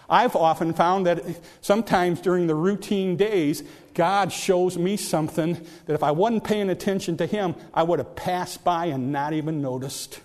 I've 0.09 0.35
often 0.35 0.73
found 0.73 1.05
that 1.05 1.23
sometimes 1.61 2.19
during 2.19 2.47
the 2.47 2.55
routine 2.55 3.15
days, 3.15 3.63
God 3.93 4.31
shows 4.31 4.77
me 4.77 4.97
something 4.97 5.53
that 5.85 5.93
if 5.93 6.03
I 6.03 6.11
wasn't 6.11 6.43
paying 6.43 6.69
attention 6.69 7.17
to 7.17 7.25
Him, 7.25 7.55
I 7.73 7.83
would 7.83 7.99
have 7.99 8.15
passed 8.15 8.63
by 8.63 8.85
and 8.87 9.11
not 9.11 9.33
even 9.33 9.61
noticed. 9.61 10.21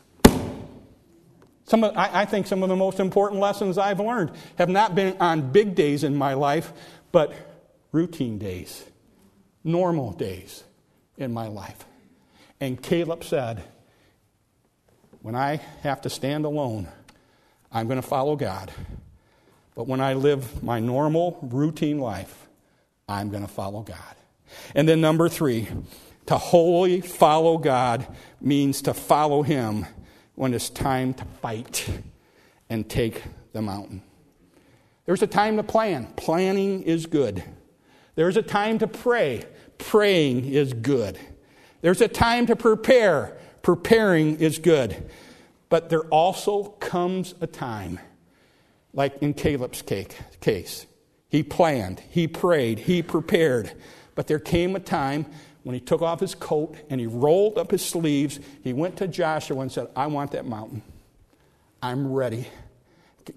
Some 1.67 1.85
of, 1.85 1.97
I, 1.97 2.23
I 2.23 2.25
think 2.25 2.47
some 2.47 2.63
of 2.63 2.69
the 2.69 2.77
most 2.77 3.01
important 3.01 3.41
lessons 3.41 3.79
I've 3.79 4.01
learned 4.01 4.33
have 4.59 4.69
not 4.69 4.95
been 4.95 5.17
on 5.19 5.51
big 5.53 5.75
days 5.75 6.05
in 6.05 6.15
my 6.15 6.35
life, 6.35 6.73
but 7.11 7.33
routine 7.93 8.39
days, 8.39 8.85
normal 9.63 10.13
days 10.13 10.65
in 11.17 11.33
my 11.33 11.49
life. 11.49 11.85
And 12.61 12.83
Caleb 12.83 13.25
said, 13.25 13.65
when 15.23 15.35
I 15.35 15.61
have 15.83 16.03
to 16.03 16.11
stand 16.11 16.45
alone, 16.45 16.87
I'm 17.73 17.87
going 17.87 18.01
to 18.01 18.07
follow 18.07 18.37
God. 18.37 18.71
But 19.75 19.87
when 19.87 20.01
I 20.01 20.15
live 20.15 20.63
my 20.63 20.81
normal, 20.81 21.39
routine 21.43 21.99
life, 21.99 22.49
I'm 23.09 23.31
going 23.31 23.43
to 23.43 23.53
follow 23.53 23.83
God. 23.83 23.99
And 24.75 24.89
then, 24.89 25.01
number 25.01 25.29
three, 25.29 25.69
to 26.27 26.39
wholly 26.39 27.01
follow 27.01 27.59
God 27.59 28.07
means 28.41 28.83
to 28.83 28.95
follow 28.95 29.43
Him 29.43 29.87
when 30.35 30.55
it's 30.55 30.71
time 30.71 31.15
to 31.15 31.25
fight 31.43 31.89
and 32.71 32.89
take 32.89 33.23
the 33.53 33.63
mountain. 33.63 34.03
There's 35.07 35.23
a 35.23 35.27
time 35.27 35.57
to 35.57 35.63
plan. 35.63 36.07
Planning 36.17 36.83
is 36.83 37.07
good. 37.07 37.45
There's 38.15 38.37
a 38.37 38.43
time 38.43 38.79
to 38.79 38.87
pray. 38.87 39.45
Praying 39.79 40.47
is 40.47 40.73
good. 40.73 41.19
There's 41.83 42.01
a 42.01 42.09
time 42.09 42.47
to 42.47 42.57
prepare. 42.57 43.37
Preparing 43.63 44.37
is 44.41 44.59
good. 44.59 45.11
But 45.69 45.91
there 45.91 46.05
also 46.05 46.65
comes 46.65 47.35
a 47.41 47.47
time, 47.47 47.99
like 48.95 49.21
in 49.23 49.35
Caleb's 49.35 49.83
case. 49.83 50.87
He 51.29 51.43
planned, 51.43 52.01
he 52.09 52.29
prayed, 52.29 52.81
he 52.81 53.03
prepared. 53.03 53.73
But 54.15 54.29
there 54.29 54.39
came 54.39 54.77
a 54.77 54.81
time 54.81 55.27
when 55.65 55.75
he 55.75 55.81
took 55.81 56.01
off 56.01 56.21
his 56.21 56.35
coat 56.35 56.77
and 56.89 57.01
he 57.01 57.07
rolled 57.07 57.59
up 57.59 57.73
his 57.73 57.85
sleeves. 57.85 58.39
He 58.63 58.73
went 58.73 58.97
to 58.99 59.09
Joshua 59.09 59.61
and 59.61 59.73
said, 59.73 59.89
I 59.97 60.07
want 60.07 60.31
that 60.33 60.47
mountain. 60.47 60.83
I'm 61.83 62.13
ready. 62.13 62.47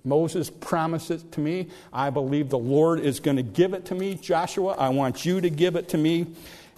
Moses 0.04 0.50
promised 0.50 1.12
it 1.12 1.32
to 1.34 1.40
me. 1.40 1.70
I 1.92 2.10
believe 2.10 2.50
the 2.50 2.58
Lord 2.58 3.00
is 3.00 3.20
going 3.20 3.38
to 3.38 3.44
give 3.44 3.74
it 3.74 3.86
to 3.86 3.96
me. 3.96 4.16
Joshua, 4.16 4.76
I 4.78 4.90
want 4.90 5.26
you 5.26 5.42
to 5.42 5.50
give 5.50 5.76
it 5.76 5.90
to 5.90 5.98
me, 5.98 6.28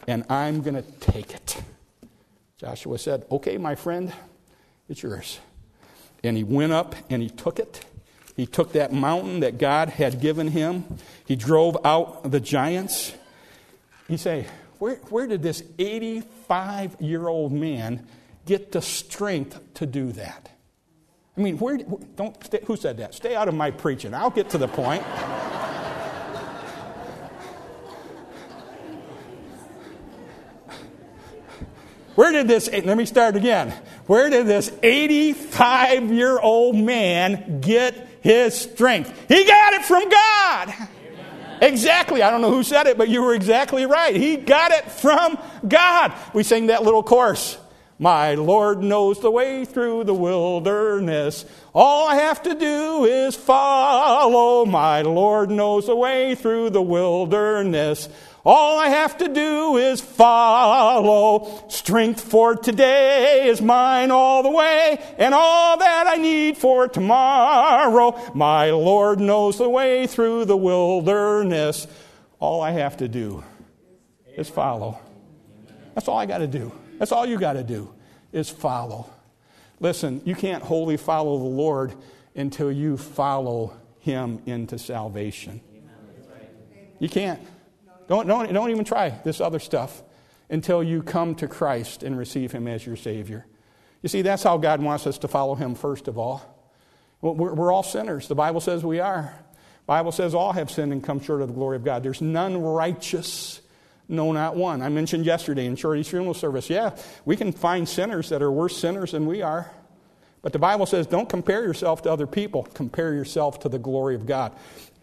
and 0.07 0.23
I'm 0.29 0.61
going 0.61 0.75
to 0.75 0.83
take 0.99 1.33
it. 1.33 1.61
Joshua 2.57 2.97
said, 2.97 3.25
Okay, 3.31 3.57
my 3.57 3.75
friend, 3.75 4.13
it's 4.87 5.01
yours. 5.01 5.39
And 6.23 6.37
he 6.37 6.43
went 6.43 6.71
up 6.71 6.95
and 7.09 7.21
he 7.21 7.29
took 7.29 7.59
it. 7.59 7.85
He 8.39 8.45
took 8.45 8.71
that 8.71 8.93
mountain 8.93 9.41
that 9.41 9.57
God 9.57 9.89
had 9.89 10.21
given 10.21 10.47
him. 10.47 10.85
He 11.25 11.35
drove 11.35 11.75
out 11.83 12.31
the 12.31 12.39
giants. 12.39 13.13
You 14.07 14.15
say, 14.15 14.47
where, 14.77 14.95
where 15.09 15.27
did 15.27 15.41
this 15.41 15.61
85 15.77 17.01
year 17.01 17.27
old 17.27 17.51
man 17.51 18.07
get 18.45 18.71
the 18.71 18.81
strength 18.81 19.59
to 19.73 19.85
do 19.85 20.13
that? 20.13 20.49
I 21.37 21.41
mean, 21.41 21.57
where, 21.57 21.79
don't, 22.15 22.41
stay, 22.45 22.61
who 22.65 22.77
said 22.77 22.95
that? 22.99 23.13
Stay 23.13 23.35
out 23.35 23.49
of 23.49 23.55
my 23.55 23.71
preaching. 23.71 24.13
I'll 24.13 24.29
get 24.29 24.51
to 24.51 24.57
the 24.57 24.69
point. 24.69 25.03
Where 32.15 32.31
did 32.31 32.47
this, 32.47 32.69
let 32.71 32.95
me 32.95 33.05
start 33.05 33.35
again. 33.35 33.73
Where 34.07 34.29
did 34.29 34.47
this 34.47 34.71
85 34.81 36.13
year 36.13 36.39
old 36.39 36.77
man 36.77 37.59
get 37.59 38.08
his 38.21 38.55
strength? 38.55 39.13
He 39.27 39.45
got 39.45 39.73
it 39.73 39.85
from 39.85 40.09
God. 40.09 40.73
Exactly. 41.61 42.23
I 42.23 42.31
don't 42.31 42.41
know 42.41 42.51
who 42.51 42.63
said 42.63 42.87
it, 42.87 42.97
but 42.97 43.09
you 43.09 43.21
were 43.21 43.33
exactly 43.33 43.85
right. 43.85 44.15
He 44.15 44.37
got 44.37 44.71
it 44.71 44.89
from 44.91 45.37
God. 45.67 46.13
We 46.33 46.43
sang 46.43 46.67
that 46.67 46.83
little 46.83 47.03
chorus. 47.03 47.57
My 48.01 48.35
Lord 48.35 48.81
knows 48.81 49.19
the 49.19 49.29
way 49.29 49.65
through 49.65 50.05
the 50.05 50.13
wilderness. 50.13 51.43
All 51.75 52.07
I 52.07 52.15
have 52.15 52.41
to 52.43 52.55
do 52.55 53.03
is 53.03 53.35
follow. 53.35 54.65
My 54.65 55.01
Lord 55.01 55.51
knows 55.51 55.87
the 55.87 55.97
way 55.97 56.33
through 56.33 56.69
the 56.69 56.81
wilderness. 56.81 58.07
All 58.45 58.79
I 58.79 58.87
have 58.87 59.17
to 59.17 59.27
do 59.27 59.77
is 59.77 59.99
follow. 59.99 61.67
Strength 61.69 62.21
for 62.21 62.55
today 62.55 63.47
is 63.47 63.61
mine 63.61 64.11
all 64.11 64.43
the 64.43 64.49
way, 64.49 65.03
and 65.17 65.33
all 65.33 65.77
that 65.77 66.07
I 66.07 66.15
need 66.15 66.57
for 66.57 66.87
tomorrow. 66.87 68.19
My 68.33 68.71
Lord 68.71 69.19
knows 69.19 69.57
the 69.57 69.69
way 69.69 70.07
through 70.07 70.45
the 70.45 70.57
wilderness. 70.57 71.85
All 72.39 72.61
I 72.61 72.71
have 72.71 72.97
to 72.97 73.07
do 73.07 73.43
is 74.37 74.49
follow. 74.49 74.99
That's 75.93 76.07
all 76.07 76.17
I 76.17 76.25
got 76.25 76.37
to 76.37 76.47
do. 76.47 76.71
That's 76.97 77.11
all 77.11 77.25
you 77.25 77.37
got 77.37 77.53
to 77.53 77.63
do 77.63 77.93
is 78.31 78.49
follow. 78.49 79.09
Listen, 79.81 80.21
you 80.23 80.35
can't 80.35 80.63
wholly 80.63 80.97
follow 80.97 81.37
the 81.37 81.43
Lord 81.43 81.93
until 82.35 82.71
you 82.71 82.95
follow 82.95 83.73
him 83.99 84.41
into 84.45 84.79
salvation. 84.79 85.61
You 86.99 87.09
can't. 87.09 87.41
Don't, 88.09 88.27
don't, 88.27 88.51
don't 88.51 88.71
even 88.71 88.83
try 88.83 89.09
this 89.23 89.39
other 89.39 89.59
stuff 89.59 90.03
until 90.49 90.83
you 90.83 91.01
come 91.01 91.35
to 91.35 91.47
Christ 91.47 92.03
and 92.03 92.17
receive 92.17 92.51
him 92.51 92.67
as 92.67 92.85
your 92.85 92.97
Savior. 92.97 93.45
You 94.01 94.09
see, 94.09 94.21
that's 94.21 94.43
how 94.43 94.57
God 94.57 94.81
wants 94.81 95.07
us 95.07 95.19
to 95.19 95.27
follow 95.27 95.55
him 95.55 95.75
first 95.75 96.09
of 96.09 96.17
all. 96.17 96.41
We're, 97.21 97.53
we're 97.53 97.71
all 97.71 97.83
sinners. 97.83 98.27
The 98.27 98.35
Bible 98.35 98.59
says 98.59 98.83
we 98.83 98.99
are. 98.99 99.33
The 99.53 99.85
Bible 99.85 100.11
says 100.11 100.35
all 100.35 100.51
have 100.51 100.69
sinned 100.69 100.91
and 100.91 101.03
come 101.03 101.21
short 101.21 101.41
of 101.41 101.47
the 101.47 101.53
glory 101.53 101.77
of 101.77 101.85
God. 101.85 102.03
There's 102.03 102.21
none 102.21 102.61
righteous 102.61 103.61
no, 104.11 104.31
not 104.31 104.55
one. 104.55 104.81
I 104.81 104.89
mentioned 104.89 105.23
yesterday 105.25 105.67
in 105.67 105.75
Shorty's 105.75 106.09
funeral 106.09 106.33
service, 106.33 106.67
yeah, 106.67 106.97
we 107.25 107.35
can 107.35 107.51
find 107.51 107.87
sinners 107.87 108.29
that 108.29 108.41
are 108.41 108.51
worse 108.51 108.75
sinners 108.75 109.11
than 109.11 109.27
we 109.27 109.43
are. 109.43 109.69
But 110.41 110.51
the 110.51 110.59
Bible 110.59 110.87
says 110.87 111.05
don't 111.05 111.29
compare 111.29 111.61
yourself 111.63 112.01
to 112.03 112.11
other 112.11 112.25
people, 112.25 112.63
compare 112.73 113.13
yourself 113.13 113.59
to 113.59 113.69
the 113.69 113.77
glory 113.77 114.15
of 114.15 114.25
God. 114.25 114.53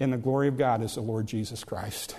And 0.01 0.13
the 0.13 0.19
glory 0.19 0.49
of 0.49 0.59
God 0.59 0.83
is 0.83 0.97
the 0.97 1.03
Lord 1.03 1.27
Jesus 1.27 1.63
Christ. 1.63 2.17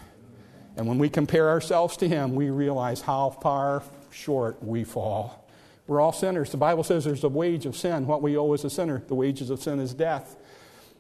And 0.78 0.88
when 0.88 1.00
we 1.00 1.10
compare 1.10 1.50
ourselves 1.50 1.98
to 1.98 2.08
Him, 2.08 2.36
we 2.36 2.50
realize 2.52 3.02
how 3.02 3.32
far 3.32 3.84
short 4.12 4.64
we 4.64 4.84
fall. 4.84 5.44
We're 5.88 6.00
all 6.00 6.14
sinners. 6.14 6.52
The 6.52 6.58
Bible 6.58 6.84
says 6.84 7.04
there's 7.04 7.24
a 7.24 7.30
wage 7.30 7.66
of 7.66 7.76
sin. 7.76 8.06
What 8.06 8.22
we 8.22 8.38
owe 8.38 8.54
as 8.54 8.64
a 8.64 8.70
sinner, 8.70 9.02
the 9.08 9.16
wages 9.16 9.50
of 9.50 9.62
sin 9.62 9.80
is 9.80 9.94
death. 9.94 10.36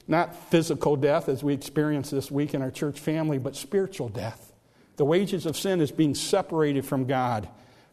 Not 0.07 0.35
physical 0.49 0.95
death 0.95 1.29
as 1.29 1.43
we 1.43 1.53
experience 1.53 2.09
this 2.09 2.31
week 2.31 2.53
in 2.53 2.61
our 2.61 2.71
church 2.71 2.99
family, 2.99 3.37
but 3.37 3.55
spiritual 3.55 4.09
death. 4.09 4.51
The 4.95 5.05
wages 5.05 5.45
of 5.45 5.55
sin 5.55 5.79
is 5.79 5.91
being 5.91 6.15
separated 6.15 6.85
from 6.85 7.05
God 7.05 7.47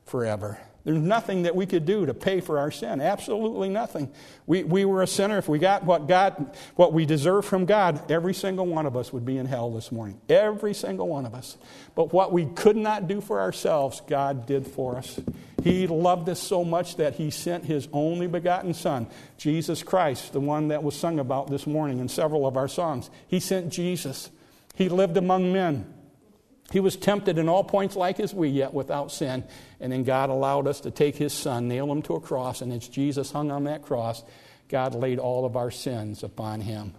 forever. 0.06 0.58
There's 0.84 0.98
nothing 0.98 1.42
that 1.42 1.56
we 1.56 1.64
could 1.64 1.86
do 1.86 2.04
to 2.04 2.12
pay 2.12 2.40
for 2.40 2.58
our 2.58 2.70
sin. 2.70 3.00
Absolutely 3.00 3.70
nothing. 3.70 4.12
We, 4.46 4.64
we 4.64 4.84
were 4.84 5.02
a 5.02 5.06
sinner. 5.06 5.38
If 5.38 5.48
we 5.48 5.58
got 5.58 5.84
what 5.84 6.06
God, 6.06 6.54
what 6.76 6.92
we 6.92 7.06
deserve 7.06 7.46
from 7.46 7.64
God, 7.64 8.10
every 8.10 8.34
single 8.34 8.66
one 8.66 8.84
of 8.84 8.94
us 8.94 9.10
would 9.10 9.24
be 9.24 9.38
in 9.38 9.46
hell 9.46 9.70
this 9.70 9.90
morning. 9.90 10.20
Every 10.28 10.74
single 10.74 11.08
one 11.08 11.24
of 11.24 11.34
us. 11.34 11.56
But 11.94 12.12
what 12.12 12.32
we 12.32 12.44
could 12.44 12.76
not 12.76 13.08
do 13.08 13.22
for 13.22 13.40
ourselves, 13.40 14.02
God 14.06 14.44
did 14.44 14.66
for 14.66 14.96
us. 14.96 15.18
He 15.62 15.86
loved 15.86 16.28
us 16.28 16.40
so 16.40 16.62
much 16.62 16.96
that 16.96 17.14
He 17.14 17.30
sent 17.30 17.64
His 17.64 17.88
only 17.90 18.26
begotten 18.26 18.74
Son, 18.74 19.06
Jesus 19.38 19.82
Christ, 19.82 20.34
the 20.34 20.40
one 20.40 20.68
that 20.68 20.82
was 20.82 20.94
sung 20.94 21.18
about 21.18 21.48
this 21.48 21.66
morning 21.66 21.98
in 21.98 22.10
several 22.10 22.46
of 22.46 22.58
our 22.58 22.68
songs. 22.68 23.08
He 23.26 23.40
sent 23.40 23.72
Jesus. 23.72 24.28
He 24.74 24.90
lived 24.90 25.16
among 25.16 25.50
men. 25.50 25.90
He 26.72 26.80
was 26.80 26.96
tempted 26.96 27.38
in 27.38 27.48
all 27.48 27.64
points 27.64 27.94
like 27.94 28.18
as 28.20 28.34
we, 28.34 28.48
yet 28.48 28.72
without 28.72 29.12
sin. 29.12 29.44
And 29.80 29.92
then 29.92 30.04
God 30.04 30.30
allowed 30.30 30.66
us 30.66 30.80
to 30.80 30.90
take 30.90 31.16
his 31.16 31.32
son, 31.32 31.68
nail 31.68 31.90
him 31.90 32.02
to 32.02 32.14
a 32.14 32.20
cross, 32.20 32.62
and 32.62 32.72
as 32.72 32.88
Jesus 32.88 33.32
hung 33.32 33.50
on 33.50 33.64
that 33.64 33.82
cross, 33.82 34.22
God 34.68 34.94
laid 34.94 35.18
all 35.18 35.44
of 35.44 35.56
our 35.56 35.70
sins 35.70 36.22
upon 36.22 36.62
him. 36.62 36.94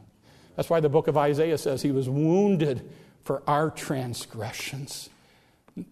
That's 0.56 0.70
why 0.70 0.80
the 0.80 0.90
book 0.90 1.08
of 1.08 1.18
Isaiah 1.18 1.58
says 1.58 1.82
he 1.82 1.92
was 1.92 2.08
wounded 2.08 2.90
for 3.24 3.44
our 3.48 3.70
transgressions. 3.70 5.10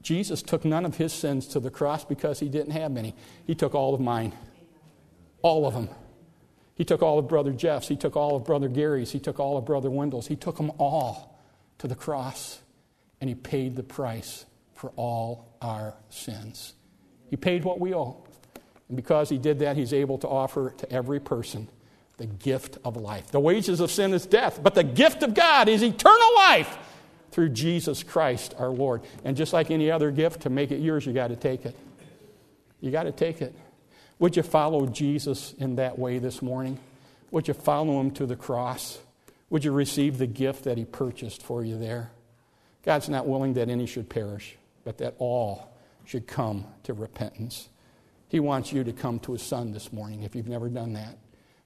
Jesus 0.01 0.41
took 0.41 0.63
none 0.63 0.85
of 0.85 0.95
his 0.95 1.11
sins 1.11 1.47
to 1.47 1.59
the 1.59 1.69
cross 1.69 2.05
because 2.05 2.39
he 2.39 2.47
didn't 2.47 2.71
have 2.71 2.95
any. 2.95 3.13
He 3.45 3.55
took 3.55 3.75
all 3.75 3.93
of 3.93 3.99
mine. 3.99 4.31
All 5.41 5.65
of 5.65 5.73
them. 5.73 5.89
He 6.75 6.85
took 6.85 7.01
all 7.01 7.19
of 7.19 7.27
Brother 7.27 7.51
Jeff's. 7.51 7.89
He 7.89 7.97
took 7.97 8.15
all 8.15 8.37
of 8.37 8.45
Brother 8.45 8.69
Gary's. 8.69 9.11
He 9.11 9.19
took 9.19 9.39
all 9.39 9.57
of 9.57 9.65
Brother 9.65 9.91
Wendell's. 9.91 10.27
He 10.27 10.37
took 10.37 10.55
them 10.55 10.71
all 10.77 11.37
to 11.79 11.87
the 11.87 11.95
cross 11.95 12.62
and 13.23 13.29
he 13.29 13.35
paid 13.35 13.77
the 13.77 13.83
price 13.83 14.45
for 14.73 14.91
all 14.97 15.55
our 15.61 15.93
sins. 16.09 16.73
He 17.29 17.37
paid 17.37 17.63
what 17.63 17.79
we 17.79 17.95
owe. 17.95 18.21
And 18.89 18.97
because 18.97 19.29
he 19.29 19.37
did 19.37 19.59
that, 19.59 19.77
he's 19.77 19.93
able 19.93 20.17
to 20.17 20.27
offer 20.27 20.71
to 20.71 20.91
every 20.91 21.21
person 21.21 21.69
the 22.17 22.25
gift 22.25 22.79
of 22.83 22.97
life. 22.97 23.27
The 23.31 23.39
wages 23.39 23.79
of 23.79 23.91
sin 23.91 24.13
is 24.13 24.25
death, 24.25 24.59
but 24.61 24.75
the 24.75 24.83
gift 24.83 25.23
of 25.23 25.33
God 25.33 25.69
is 25.69 25.81
eternal 25.81 26.35
life 26.35 26.77
through 27.31 27.51
Jesus 27.51 28.03
Christ 28.03 28.55
our 28.59 28.67
Lord. 28.67 29.03
And 29.23 29.37
just 29.37 29.53
like 29.53 29.71
any 29.71 29.89
other 29.89 30.11
gift, 30.11 30.41
to 30.41 30.49
make 30.49 30.71
it 30.71 30.81
yours, 30.81 31.05
you 31.05 31.13
got 31.13 31.29
to 31.29 31.37
take 31.37 31.65
it. 31.65 31.77
You 32.81 32.91
got 32.91 33.03
to 33.03 33.13
take 33.13 33.41
it. 33.41 33.55
Would 34.19 34.35
you 34.35 34.43
follow 34.43 34.85
Jesus 34.85 35.53
in 35.59 35.77
that 35.77 35.97
way 35.97 36.19
this 36.19 36.41
morning? 36.41 36.77
Would 37.31 37.47
you 37.47 37.53
follow 37.53 38.01
him 38.01 38.11
to 38.15 38.25
the 38.25 38.35
cross? 38.35 38.99
Would 39.49 39.63
you 39.63 39.71
receive 39.71 40.17
the 40.17 40.27
gift 40.27 40.65
that 40.65 40.77
he 40.77 40.83
purchased 40.83 41.41
for 41.41 41.63
you 41.63 41.77
there? 41.77 42.11
God's 42.83 43.09
not 43.09 43.27
willing 43.27 43.53
that 43.53 43.69
any 43.69 43.85
should 43.85 44.09
perish, 44.09 44.57
but 44.83 44.97
that 44.99 45.15
all 45.17 45.73
should 46.05 46.27
come 46.27 46.65
to 46.83 46.93
repentance. 46.93 47.69
He 48.27 48.39
wants 48.39 48.73
you 48.73 48.83
to 48.83 48.91
come 48.91 49.19
to 49.19 49.33
His 49.33 49.41
Son 49.41 49.71
this 49.71 49.93
morning 49.93 50.23
if 50.23 50.35
you've 50.35 50.47
never 50.47 50.69
done 50.69 50.93
that. 50.93 51.17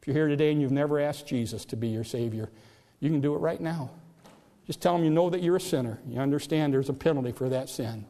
If 0.01 0.07
you're 0.07 0.15
here 0.15 0.27
today 0.27 0.51
and 0.51 0.61
you've 0.61 0.71
never 0.71 0.99
asked 0.99 1.27
Jesus 1.27 1.65
to 1.65 1.75
be 1.75 1.87
your 1.87 2.03
Savior, 2.03 2.49
you 2.99 3.09
can 3.09 3.21
do 3.21 3.33
it 3.35 3.39
right 3.39 3.59
now. 3.59 3.89
Just 4.65 4.81
tell 4.81 4.95
Him 4.95 5.03
you 5.03 5.09
know 5.09 5.29
that 5.29 5.41
you're 5.41 5.55
a 5.55 5.61
sinner. 5.61 5.97
You 6.07 6.19
understand 6.19 6.73
there's 6.73 6.89
a 6.89 6.93
penalty 6.93 7.31
for 7.31 7.49
that 7.49 7.69
sin. 7.69 8.05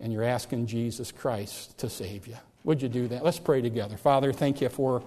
And 0.00 0.12
you're 0.12 0.24
asking 0.24 0.66
Jesus 0.66 1.12
Christ 1.12 1.78
to 1.78 1.88
save 1.88 2.26
you. 2.26 2.36
Would 2.64 2.82
you 2.82 2.88
do 2.88 3.08
that? 3.08 3.24
Let's 3.24 3.38
pray 3.38 3.62
together. 3.62 3.96
Father, 3.96 4.32
thank 4.32 4.60
you 4.60 4.68
for 4.68 5.02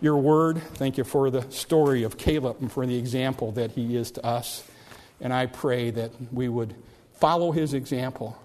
your 0.00 0.16
word. 0.16 0.60
Thank 0.74 0.98
you 0.98 1.04
for 1.04 1.30
the 1.30 1.42
story 1.50 2.02
of 2.02 2.18
Caleb 2.18 2.56
and 2.60 2.72
for 2.72 2.84
the 2.86 2.96
example 2.96 3.52
that 3.52 3.70
he 3.70 3.96
is 3.96 4.10
to 4.12 4.26
us. 4.26 4.64
And 5.22 5.32
I 5.32 5.46
pray 5.46 5.90
that 5.90 6.10
we 6.32 6.48
would 6.48 6.74
follow 7.14 7.52
his 7.52 7.72
example. 7.72 8.36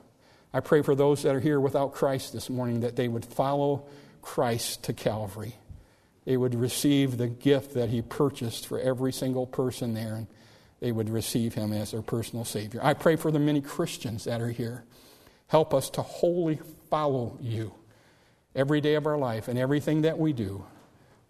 I 0.54 0.62
pray 0.62 0.84
for 0.84 0.96
those 0.96 1.24
that 1.24 1.36
are 1.36 1.40
here 1.40 1.60
without 1.60 1.94
Christ 1.94 2.32
this 2.32 2.50
morning 2.50 2.82
that 2.82 2.96
they 2.96 3.08
would 3.08 3.26
follow 3.26 3.88
Christ 4.22 4.84
to 4.84 4.94
Calvary. 4.94 5.56
They 6.26 6.38
would 6.38 6.56
receive 6.56 7.18
the 7.18 7.28
gift 7.28 7.74
that 7.74 7.90
he 7.90 8.02
purchased 8.02 8.68
for 8.68 8.80
every 8.80 9.12
single 9.12 9.48
person 9.48 9.94
there, 9.94 10.16
and 10.16 10.28
they 10.80 10.92
would 10.92 11.10
receive 11.10 11.56
him 11.56 11.74
as 11.74 11.92
their 11.92 12.02
personal 12.02 12.46
Savior. 12.46 12.80
I 12.84 12.94
pray 12.94 13.16
for 13.16 13.32
the 13.32 13.40
many 13.40 13.60
Christians 13.62 14.26
that 14.26 14.40
are 14.40 14.52
here. 14.52 14.84
Help 15.48 15.74
us 15.74 15.90
to 15.92 16.02
wholly 16.02 16.60
follow 16.90 17.38
you 17.42 17.74
every 18.56 18.82
day 18.82 18.96
of 18.96 19.08
our 19.08 19.18
life 19.18 19.48
and 19.48 19.58
everything 19.58 20.02
that 20.02 20.20
we 20.20 20.34
do. 20.34 20.66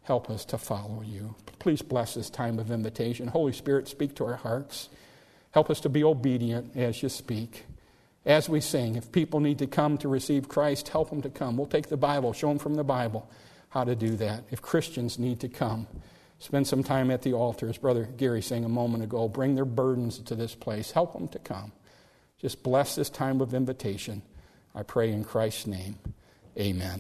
Help 0.02 0.30
us 0.30 0.46
to 0.46 0.58
follow 0.58 1.02
you. 1.06 1.36
Please 1.60 1.82
bless 1.82 2.16
this 2.16 2.30
time 2.30 2.60
of 2.60 2.72
invitation. 2.72 3.28
Holy 3.28 3.54
Spirit, 3.54 3.88
speak 3.88 4.16
to 4.16 4.26
our 4.26 4.38
hearts. 4.38 4.90
Help 5.58 5.72
us 5.72 5.80
to 5.80 5.90
be 5.90 6.04
obedient 6.04 6.78
as 6.78 7.02
you 7.02 7.10
speak. 7.10 7.66
As 8.28 8.48
we 8.48 8.62
sing, 8.62 8.96
if 8.96 9.12
people 9.12 9.40
need 9.40 9.58
to 9.58 9.66
come 9.66 9.98
to 9.98 10.08
receive 10.08 10.48
Christ, 10.48 10.90
help 10.90 11.10
them 11.10 11.24
to 11.24 11.32
come. 11.32 11.58
We'll 11.58 11.66
take 11.66 11.90
the 11.90 11.98
Bible, 11.98 12.32
show 12.32 12.50
them 12.50 12.60
from 12.60 12.76
the 12.76 12.84
Bible 12.84 13.28
how 13.70 13.84
to 13.84 13.96
do 13.96 14.16
that. 14.18 14.44
If 14.52 14.62
Christians 14.62 15.18
need 15.18 15.40
to 15.40 15.50
come, 15.50 15.88
spend 16.38 16.68
some 16.68 16.84
time 16.84 17.10
at 17.10 17.24
the 17.24 17.34
altar. 17.34 17.68
As 17.70 17.80
Brother 17.80 18.04
Gary 18.04 18.44
sang 18.44 18.66
a 18.66 18.70
moment 18.70 19.04
ago, 19.04 19.28
bring 19.28 19.56
their 19.56 19.66
burdens 19.66 20.20
to 20.20 20.36
this 20.36 20.54
place. 20.54 20.92
Help 20.92 21.14
them 21.14 21.28
to 21.30 21.40
come. 21.40 21.72
Just 22.38 22.62
bless 22.62 22.94
this 22.94 23.10
time 23.10 23.42
of 23.42 23.56
invitation. 23.56 24.22
I 24.76 24.84
pray 24.84 25.12
in 25.12 25.24
Christ's 25.24 25.66
name. 25.66 25.98
Amen. 26.56 27.00